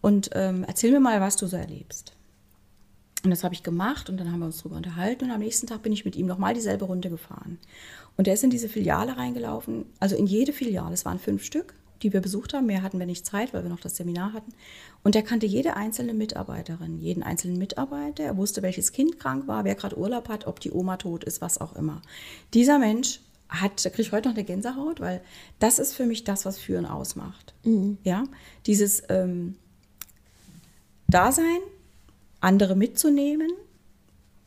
und 0.00 0.30
ähm, 0.32 0.64
erzähl 0.66 0.90
mir 0.90 1.00
mal, 1.00 1.20
was 1.20 1.36
du 1.36 1.46
so 1.46 1.56
erlebst. 1.56 2.14
Und 3.24 3.30
das 3.30 3.44
habe 3.44 3.54
ich 3.54 3.62
gemacht 3.62 4.10
und 4.10 4.18
dann 4.18 4.32
haben 4.32 4.40
wir 4.40 4.46
uns 4.46 4.58
darüber 4.58 4.76
unterhalten 4.76 5.26
und 5.26 5.30
am 5.30 5.38
nächsten 5.38 5.68
Tag 5.68 5.82
bin 5.82 5.92
ich 5.92 6.04
mit 6.04 6.16
ihm 6.16 6.26
nochmal 6.26 6.54
dieselbe 6.54 6.86
Runde 6.86 7.08
gefahren. 7.08 7.58
Und 8.16 8.26
er 8.26 8.34
ist 8.34 8.42
in 8.42 8.50
diese 8.50 8.68
Filiale 8.68 9.16
reingelaufen, 9.16 9.86
also 10.00 10.16
in 10.16 10.26
jede 10.26 10.52
Filiale, 10.52 10.94
es 10.94 11.04
waren 11.04 11.20
fünf 11.20 11.44
Stück, 11.44 11.74
die 12.02 12.12
wir 12.12 12.20
besucht 12.20 12.54
haben. 12.54 12.66
Mehr 12.66 12.82
hatten 12.82 12.98
wir 12.98 13.06
nicht 13.06 13.26
Zeit, 13.26 13.52
weil 13.54 13.62
wir 13.62 13.70
noch 13.70 13.80
das 13.80 13.96
Seminar 13.96 14.32
hatten. 14.32 14.52
Und 15.02 15.16
er 15.16 15.22
kannte 15.22 15.46
jede 15.46 15.76
einzelne 15.76 16.14
Mitarbeiterin, 16.14 16.98
jeden 16.98 17.22
einzelnen 17.22 17.58
Mitarbeiter. 17.58 18.24
Er 18.24 18.36
wusste, 18.36 18.62
welches 18.62 18.92
Kind 18.92 19.18
krank 19.18 19.46
war, 19.46 19.64
wer 19.64 19.74
gerade 19.74 19.98
Urlaub 19.98 20.28
hat, 20.28 20.46
ob 20.46 20.60
die 20.60 20.72
Oma 20.72 20.96
tot 20.96 21.24
ist, 21.24 21.40
was 21.40 21.60
auch 21.60 21.74
immer. 21.76 22.02
Dieser 22.54 22.78
Mensch 22.78 23.20
hat, 23.48 23.84
da 23.84 23.90
kriege 23.90 24.02
ich 24.02 24.12
heute 24.12 24.28
noch 24.28 24.36
eine 24.36 24.44
Gänsehaut, 24.44 25.00
weil 25.00 25.20
das 25.58 25.78
ist 25.78 25.94
für 25.94 26.06
mich 26.06 26.24
das, 26.24 26.44
was 26.44 26.58
Führen 26.58 26.86
ausmacht. 26.86 27.54
Ja, 28.02 28.24
dieses 28.66 29.02
ähm, 29.08 29.56
Dasein, 31.08 31.60
andere 32.40 32.74
mitzunehmen, 32.74 33.50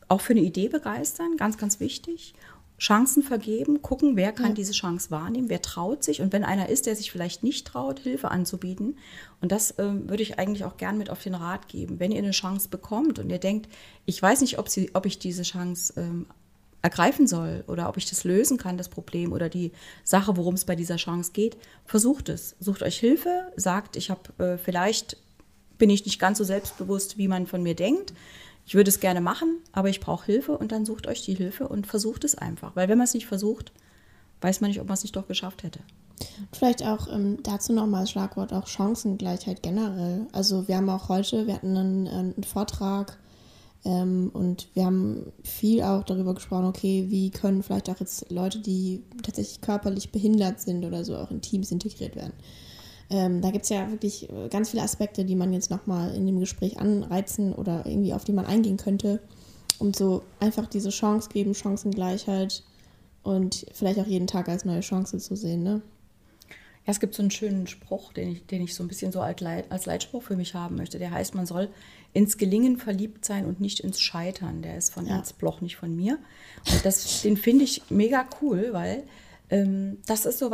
auch 0.08 0.20
für 0.20 0.32
eine 0.32 0.42
Idee 0.42 0.68
begeistern, 0.68 1.36
ganz, 1.36 1.58
ganz 1.58 1.80
wichtig. 1.80 2.34
Chancen 2.78 3.22
vergeben, 3.22 3.80
gucken, 3.80 4.16
wer 4.16 4.32
kann 4.32 4.54
diese 4.54 4.72
Chance 4.72 5.10
wahrnehmen, 5.10 5.48
wer 5.48 5.62
traut 5.62 6.04
sich 6.04 6.20
und 6.20 6.32
wenn 6.32 6.44
einer 6.44 6.68
ist, 6.68 6.84
der 6.84 6.94
sich 6.94 7.10
vielleicht 7.10 7.42
nicht 7.42 7.66
traut, 7.66 8.00
Hilfe 8.00 8.30
anzubieten. 8.30 8.98
Und 9.40 9.50
das 9.50 9.74
ähm, 9.78 10.08
würde 10.10 10.22
ich 10.22 10.38
eigentlich 10.38 10.64
auch 10.64 10.76
gern 10.76 10.98
mit 10.98 11.08
auf 11.08 11.22
den 11.22 11.34
Rat 11.34 11.68
geben. 11.68 12.00
Wenn 12.00 12.12
ihr 12.12 12.18
eine 12.18 12.32
Chance 12.32 12.68
bekommt 12.68 13.18
und 13.18 13.30
ihr 13.30 13.38
denkt, 13.38 13.68
ich 14.04 14.20
weiß 14.20 14.42
nicht, 14.42 14.58
ob, 14.58 14.68
sie, 14.68 14.90
ob 14.92 15.06
ich 15.06 15.18
diese 15.18 15.42
Chance 15.42 15.94
ähm, 15.96 16.26
ergreifen 16.82 17.26
soll 17.26 17.64
oder 17.66 17.88
ob 17.88 17.96
ich 17.96 18.08
das 18.08 18.24
lösen 18.24 18.58
kann, 18.58 18.76
das 18.76 18.90
Problem 18.90 19.32
oder 19.32 19.48
die 19.48 19.72
Sache, 20.04 20.36
worum 20.36 20.54
es 20.54 20.66
bei 20.66 20.76
dieser 20.76 20.96
Chance 20.96 21.32
geht, 21.32 21.56
versucht 21.86 22.28
es. 22.28 22.56
Sucht 22.60 22.82
euch 22.82 22.98
Hilfe, 22.98 23.52
sagt, 23.56 23.96
ich 23.96 24.10
habe 24.10 24.44
äh, 24.44 24.58
vielleicht 24.58 25.16
bin 25.78 25.90
ich 25.90 26.04
nicht 26.04 26.18
ganz 26.18 26.38
so 26.38 26.44
selbstbewusst, 26.44 27.18
wie 27.18 27.28
man 27.28 27.46
von 27.46 27.62
mir 27.62 27.74
denkt. 27.74 28.12
Ich 28.66 28.74
würde 28.74 28.88
es 28.88 28.98
gerne 28.98 29.20
machen, 29.20 29.60
aber 29.72 29.88
ich 29.88 30.00
brauche 30.00 30.26
Hilfe 30.26 30.58
und 30.58 30.72
dann 30.72 30.84
sucht 30.84 31.06
euch 31.06 31.24
die 31.24 31.34
Hilfe 31.34 31.68
und 31.68 31.86
versucht 31.86 32.24
es 32.24 32.34
einfach. 32.34 32.74
Weil 32.74 32.88
wenn 32.88 32.98
man 32.98 33.04
es 33.04 33.14
nicht 33.14 33.26
versucht, 33.26 33.72
weiß 34.40 34.60
man 34.60 34.70
nicht, 34.70 34.80
ob 34.80 34.88
man 34.88 34.94
es 34.94 35.04
nicht 35.04 35.14
doch 35.14 35.28
geschafft 35.28 35.62
hätte. 35.62 35.80
Vielleicht 36.52 36.82
auch 36.82 37.08
ähm, 37.12 37.38
dazu 37.42 37.72
nochmal 37.72 38.02
das 38.02 38.10
Schlagwort 38.10 38.52
auch 38.52 38.66
Chancengleichheit 38.66 39.62
generell. 39.62 40.26
Also 40.32 40.66
wir 40.66 40.76
haben 40.76 40.88
auch 40.88 41.08
heute, 41.08 41.46
wir 41.46 41.54
hatten 41.54 41.76
einen, 41.76 42.08
einen 42.08 42.44
Vortrag 42.44 43.18
ähm, 43.84 44.30
und 44.32 44.68
wir 44.74 44.86
haben 44.86 45.32
viel 45.44 45.82
auch 45.82 46.02
darüber 46.02 46.34
gesprochen, 46.34 46.64
okay, 46.64 47.06
wie 47.08 47.30
können 47.30 47.62
vielleicht 47.62 47.88
auch 47.88 48.00
jetzt 48.00 48.30
Leute, 48.32 48.58
die 48.58 49.04
tatsächlich 49.22 49.60
körperlich 49.60 50.10
behindert 50.10 50.60
sind 50.60 50.84
oder 50.84 51.04
so, 51.04 51.16
auch 51.16 51.30
in 51.30 51.40
Teams 51.40 51.70
integriert 51.70 52.16
werden. 52.16 52.32
Ähm, 53.08 53.40
da 53.40 53.50
gibt 53.50 53.64
es 53.64 53.70
ja 53.70 53.88
wirklich 53.90 54.28
äh, 54.30 54.48
ganz 54.48 54.70
viele 54.70 54.82
Aspekte, 54.82 55.24
die 55.24 55.36
man 55.36 55.52
jetzt 55.52 55.70
nochmal 55.70 56.14
in 56.14 56.26
dem 56.26 56.40
Gespräch 56.40 56.78
anreizen 56.78 57.52
oder 57.52 57.86
irgendwie 57.86 58.12
auf 58.12 58.24
die 58.24 58.32
man 58.32 58.46
eingehen 58.46 58.76
könnte, 58.78 59.20
um 59.78 59.94
so 59.94 60.22
einfach 60.40 60.66
diese 60.66 60.90
Chance 60.90 61.28
geben, 61.32 61.54
Chancengleichheit 61.54 62.64
und 63.22 63.66
vielleicht 63.72 64.00
auch 64.00 64.06
jeden 64.06 64.26
Tag 64.26 64.48
als 64.48 64.64
neue 64.64 64.80
Chance 64.80 65.18
zu 65.18 65.36
sehen, 65.36 65.62
ne? 65.62 65.82
Ja, 66.86 66.92
es 66.92 67.00
gibt 67.00 67.14
so 67.14 67.22
einen 67.22 67.32
schönen 67.32 67.66
Spruch, 67.66 68.12
den 68.12 68.30
ich, 68.30 68.46
den 68.46 68.62
ich 68.62 68.72
so 68.72 68.84
ein 68.84 68.88
bisschen 68.88 69.10
so 69.10 69.20
als, 69.20 69.40
Leit, 69.40 69.70
als 69.72 69.86
Leitspruch 69.86 70.22
für 70.22 70.36
mich 70.36 70.54
haben 70.54 70.76
möchte. 70.76 71.00
Der 71.00 71.10
heißt, 71.10 71.34
man 71.34 71.44
soll 71.44 71.68
ins 72.12 72.38
Gelingen 72.38 72.76
verliebt 72.76 73.24
sein 73.24 73.44
und 73.44 73.60
nicht 73.60 73.80
ins 73.80 74.00
Scheitern. 74.00 74.62
Der 74.62 74.76
ist 74.76 74.92
von 74.92 75.04
Ja. 75.04 75.16
Ernst 75.16 75.36
Bloch, 75.38 75.60
nicht 75.60 75.74
von 75.74 75.96
mir. 75.96 76.18
Und 76.72 76.84
das, 76.84 77.22
den 77.22 77.36
finde 77.36 77.64
ich 77.64 77.82
mega 77.90 78.24
cool, 78.40 78.68
weil 78.70 79.02
ähm, 79.50 79.98
das 80.06 80.26
ist 80.26 80.38
so 80.38 80.52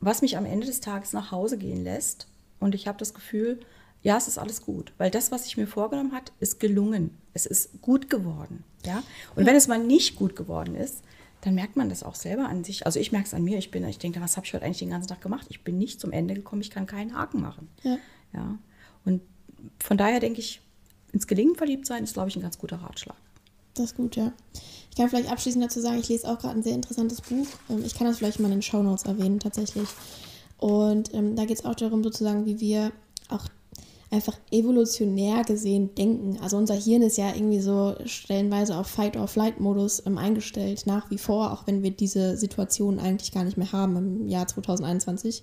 was, 0.00 0.22
mich 0.22 0.36
am 0.36 0.46
Ende 0.46 0.66
des 0.66 0.80
Tages 0.80 1.12
nach 1.12 1.30
Hause 1.30 1.58
gehen 1.58 1.84
lässt. 1.84 2.28
Und 2.60 2.74
ich 2.74 2.86
habe 2.86 2.98
das 2.98 3.14
Gefühl, 3.14 3.60
ja, 4.02 4.16
es 4.16 4.28
ist 4.28 4.38
alles 4.38 4.62
gut. 4.62 4.92
Weil 4.98 5.10
das, 5.10 5.32
was 5.32 5.46
ich 5.46 5.56
mir 5.56 5.66
vorgenommen 5.66 6.12
hat, 6.12 6.32
ist 6.40 6.60
gelungen. 6.60 7.16
Es 7.34 7.46
ist 7.46 7.82
gut 7.82 8.08
geworden. 8.08 8.64
Ja? 8.84 9.02
Und 9.34 9.46
wenn 9.46 9.56
es 9.56 9.68
mal 9.68 9.78
nicht 9.78 10.16
gut 10.16 10.36
geworden 10.36 10.74
ist, 10.74 11.02
dann 11.40 11.54
merkt 11.54 11.76
man 11.76 11.88
das 11.88 12.02
auch 12.02 12.14
selber 12.14 12.48
an 12.48 12.64
sich. 12.64 12.86
Also 12.86 12.98
ich 12.98 13.12
merke 13.12 13.26
es 13.26 13.34
an 13.34 13.44
mir. 13.44 13.58
Ich 13.58 13.70
bin, 13.70 13.86
ich 13.86 13.98
denke, 13.98 14.20
was 14.20 14.36
habe 14.36 14.46
ich 14.46 14.54
heute 14.54 14.64
eigentlich 14.64 14.78
den 14.78 14.90
ganzen 14.90 15.08
Tag 15.08 15.20
gemacht? 15.20 15.46
Ich 15.50 15.64
bin 15.64 15.78
nicht 15.78 16.00
zum 16.00 16.12
Ende 16.12 16.34
gekommen. 16.34 16.62
Ich 16.62 16.70
kann 16.70 16.86
keinen 16.86 17.14
Haken 17.14 17.40
machen. 17.40 17.68
Ja. 17.82 17.98
Ja. 18.32 18.58
Und 19.04 19.22
von 19.82 19.96
daher 19.96 20.20
denke 20.20 20.40
ich, 20.40 20.60
ins 21.12 21.26
Gelingen 21.26 21.56
verliebt 21.56 21.86
sein 21.86 22.04
ist, 22.04 22.14
glaube 22.14 22.28
ich, 22.28 22.36
ein 22.36 22.42
ganz 22.42 22.58
guter 22.58 22.76
Ratschlag. 22.76 23.16
Das 23.76 23.86
ist 23.86 23.96
gut, 23.96 24.16
ja. 24.16 24.32
Ich 24.90 24.96
kann 24.96 25.10
vielleicht 25.10 25.30
abschließend 25.30 25.62
dazu 25.62 25.80
sagen, 25.80 26.00
ich 26.00 26.08
lese 26.08 26.28
auch 26.28 26.38
gerade 26.38 26.56
ein 26.56 26.62
sehr 26.62 26.74
interessantes 26.74 27.20
Buch. 27.20 27.46
Ähm, 27.68 27.84
Ich 27.84 27.94
kann 27.94 28.06
das 28.06 28.18
vielleicht 28.18 28.40
mal 28.40 28.46
in 28.46 28.56
den 28.56 28.62
Shownotes 28.62 29.04
erwähnen, 29.04 29.38
tatsächlich. 29.38 29.88
Und 30.58 31.12
ähm, 31.14 31.36
da 31.36 31.44
geht 31.44 31.58
es 31.58 31.64
auch 31.64 31.74
darum, 31.74 32.02
sozusagen, 32.02 32.46
wie 32.46 32.60
wir 32.60 32.92
auch 33.28 33.46
einfach 34.10 34.38
evolutionär 34.50 35.42
gesehen 35.44 35.94
denken. 35.94 36.38
Also 36.40 36.56
unser 36.56 36.74
Hirn 36.74 37.02
ist 37.02 37.18
ja 37.18 37.34
irgendwie 37.34 37.60
so 37.60 37.94
stellenweise 38.06 38.76
auf 38.76 38.86
Fight-or-Flight-Modus 38.86 40.04
ähm, 40.06 40.16
eingestellt, 40.16 40.86
nach 40.86 41.10
wie 41.10 41.18
vor, 41.18 41.52
auch 41.52 41.66
wenn 41.66 41.82
wir 41.82 41.90
diese 41.90 42.36
Situation 42.36 42.98
eigentlich 42.98 43.32
gar 43.32 43.44
nicht 43.44 43.58
mehr 43.58 43.72
haben 43.72 43.96
im 43.96 44.28
Jahr 44.28 44.46
2021. 44.46 45.42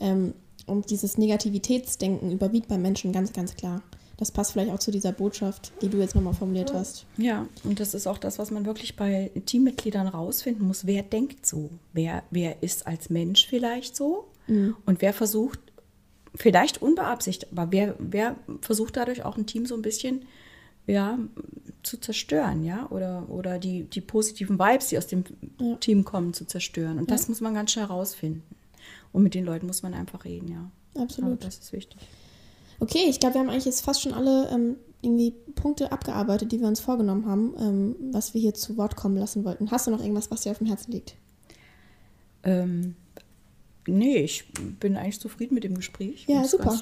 Ähm, 0.00 0.34
und 0.66 0.90
dieses 0.90 1.16
Negativitätsdenken 1.18 2.32
überwiegt 2.32 2.68
bei 2.68 2.78
Menschen 2.78 3.12
ganz, 3.12 3.32
ganz 3.32 3.54
klar. 3.54 3.82
Das 4.24 4.30
passt 4.30 4.52
vielleicht 4.52 4.70
auch 4.70 4.78
zu 4.78 4.90
dieser 4.90 5.12
Botschaft, 5.12 5.70
die 5.82 5.90
du 5.90 5.98
jetzt 5.98 6.14
nochmal 6.14 6.32
formuliert 6.32 6.72
hast. 6.72 7.04
Ja, 7.18 7.46
und 7.62 7.78
das 7.78 7.92
ist 7.92 8.06
auch 8.06 8.16
das, 8.16 8.38
was 8.38 8.50
man 8.50 8.64
wirklich 8.64 8.96
bei 8.96 9.30
Teammitgliedern 9.44 10.08
rausfinden 10.08 10.66
muss. 10.66 10.86
Wer 10.86 11.02
denkt 11.02 11.44
so? 11.44 11.68
Wer, 11.92 12.22
wer 12.30 12.62
ist 12.62 12.86
als 12.86 13.10
Mensch 13.10 13.46
vielleicht 13.46 13.94
so? 13.94 14.24
Und 14.86 15.02
wer 15.02 15.12
versucht, 15.12 15.58
vielleicht 16.34 16.80
unbeabsichtigt, 16.80 17.52
aber 17.52 17.70
wer, 17.70 17.96
wer 17.98 18.36
versucht 18.62 18.96
dadurch 18.96 19.26
auch 19.26 19.36
ein 19.36 19.44
Team 19.44 19.66
so 19.66 19.74
ein 19.74 19.82
bisschen 19.82 20.24
ja, 20.86 21.18
zu 21.82 21.98
zerstören, 22.00 22.64
ja? 22.64 22.88
Oder, 22.88 23.28
oder 23.28 23.58
die, 23.58 23.84
die 23.84 24.00
positiven 24.00 24.58
Vibes, 24.58 24.86
die 24.88 24.96
aus 24.96 25.06
dem 25.06 25.24
Ja. 25.60 25.74
Team 25.76 26.06
kommen, 26.06 26.32
zu 26.32 26.46
zerstören. 26.46 26.98
Und 26.98 27.10
das 27.10 27.28
muss 27.28 27.42
man 27.42 27.52
ganz 27.52 27.72
schnell 27.72 27.84
rausfinden. 27.84 28.42
Und 29.12 29.22
mit 29.22 29.34
den 29.34 29.44
Leuten 29.44 29.66
muss 29.66 29.82
man 29.82 29.92
einfach 29.92 30.24
reden, 30.24 30.48
ja. 30.48 30.70
Absolut. 30.98 31.32
Aber 31.32 31.44
das 31.44 31.58
ist 31.58 31.74
wichtig. 31.74 31.98
Okay, 32.84 33.06
ich 33.08 33.18
glaube, 33.18 33.36
wir 33.36 33.40
haben 33.40 33.48
eigentlich 33.48 33.64
jetzt 33.64 33.80
fast 33.80 34.02
schon 34.02 34.12
alle 34.12 34.50
ähm, 34.50 34.76
irgendwie 35.00 35.30
Punkte 35.54 35.90
abgearbeitet, 35.90 36.52
die 36.52 36.60
wir 36.60 36.68
uns 36.68 36.80
vorgenommen 36.80 37.24
haben, 37.24 37.54
ähm, 37.58 37.96
was 38.12 38.34
wir 38.34 38.42
hier 38.42 38.52
zu 38.52 38.76
Wort 38.76 38.94
kommen 38.94 39.16
lassen 39.16 39.42
wollten. 39.42 39.70
Hast 39.70 39.86
du 39.86 39.90
noch 39.90 40.00
irgendwas, 40.00 40.30
was 40.30 40.42
dir 40.42 40.50
auf 40.50 40.58
dem 40.58 40.66
Herzen 40.66 40.92
liegt? 40.92 41.14
Ähm, 42.42 42.94
nee, 43.86 44.18
ich 44.18 44.44
bin 44.80 44.98
eigentlich 44.98 45.18
zufrieden 45.18 45.54
mit 45.54 45.64
dem 45.64 45.76
Gespräch. 45.76 46.26
Ja, 46.28 46.44
super. 46.44 46.78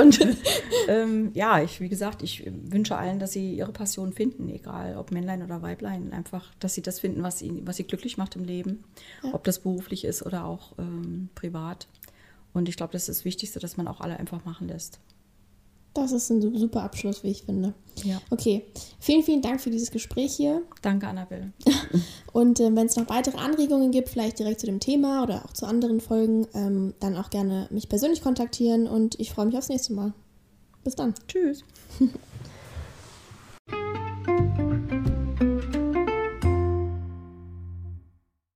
Und 0.00 0.18
ähm, 0.88 1.30
ja, 1.34 1.62
ich, 1.62 1.78
wie 1.78 1.90
gesagt, 1.90 2.22
ich 2.22 2.50
wünsche 2.70 2.96
allen, 2.96 3.18
dass 3.18 3.32
sie 3.32 3.54
ihre 3.54 3.72
Passion 3.72 4.14
finden, 4.14 4.48
egal 4.48 4.96
ob 4.96 5.10
Männlein 5.10 5.42
oder 5.42 5.60
Weiblein. 5.60 6.14
Einfach, 6.14 6.54
dass 6.58 6.72
sie 6.72 6.80
das 6.82 7.00
finden, 7.00 7.22
was 7.22 7.38
sie, 7.38 7.60
was 7.66 7.76
sie 7.76 7.84
glücklich 7.84 8.16
macht 8.16 8.34
im 8.36 8.44
Leben. 8.44 8.82
Ja. 9.22 9.34
Ob 9.34 9.44
das 9.44 9.58
beruflich 9.58 10.06
ist 10.06 10.24
oder 10.24 10.46
auch 10.46 10.72
ähm, 10.78 11.28
privat. 11.34 11.86
Und 12.54 12.70
ich 12.70 12.78
glaube, 12.78 12.94
das 12.94 13.10
ist 13.10 13.18
das 13.18 13.24
Wichtigste, 13.26 13.58
dass 13.58 13.76
man 13.76 13.86
auch 13.88 14.00
alle 14.00 14.18
einfach 14.18 14.46
machen 14.46 14.68
lässt. 14.68 15.00
Das 15.94 16.10
ist 16.10 16.28
ein 16.30 16.56
super 16.56 16.82
Abschluss, 16.82 17.22
wie 17.22 17.30
ich 17.30 17.44
finde. 17.44 17.72
Ja. 18.02 18.20
Okay, 18.30 18.66
vielen, 18.98 19.22
vielen 19.22 19.42
Dank 19.42 19.60
für 19.60 19.70
dieses 19.70 19.92
Gespräch 19.92 20.34
hier. 20.34 20.62
Danke, 20.82 21.06
Annabelle. 21.06 21.52
Und 22.32 22.58
äh, 22.58 22.74
wenn 22.74 22.86
es 22.86 22.96
noch 22.96 23.08
weitere 23.08 23.38
Anregungen 23.38 23.92
gibt, 23.92 24.08
vielleicht 24.08 24.40
direkt 24.40 24.58
zu 24.58 24.66
dem 24.66 24.80
Thema 24.80 25.22
oder 25.22 25.44
auch 25.44 25.52
zu 25.52 25.66
anderen 25.66 26.00
Folgen, 26.00 26.48
ähm, 26.52 26.94
dann 26.98 27.16
auch 27.16 27.30
gerne 27.30 27.68
mich 27.70 27.88
persönlich 27.88 28.22
kontaktieren 28.22 28.88
und 28.88 29.18
ich 29.20 29.30
freue 29.30 29.46
mich 29.46 29.56
aufs 29.56 29.68
nächste 29.68 29.92
Mal. 29.92 30.12
Bis 30.82 30.96
dann. 30.96 31.14
Tschüss. 31.28 31.62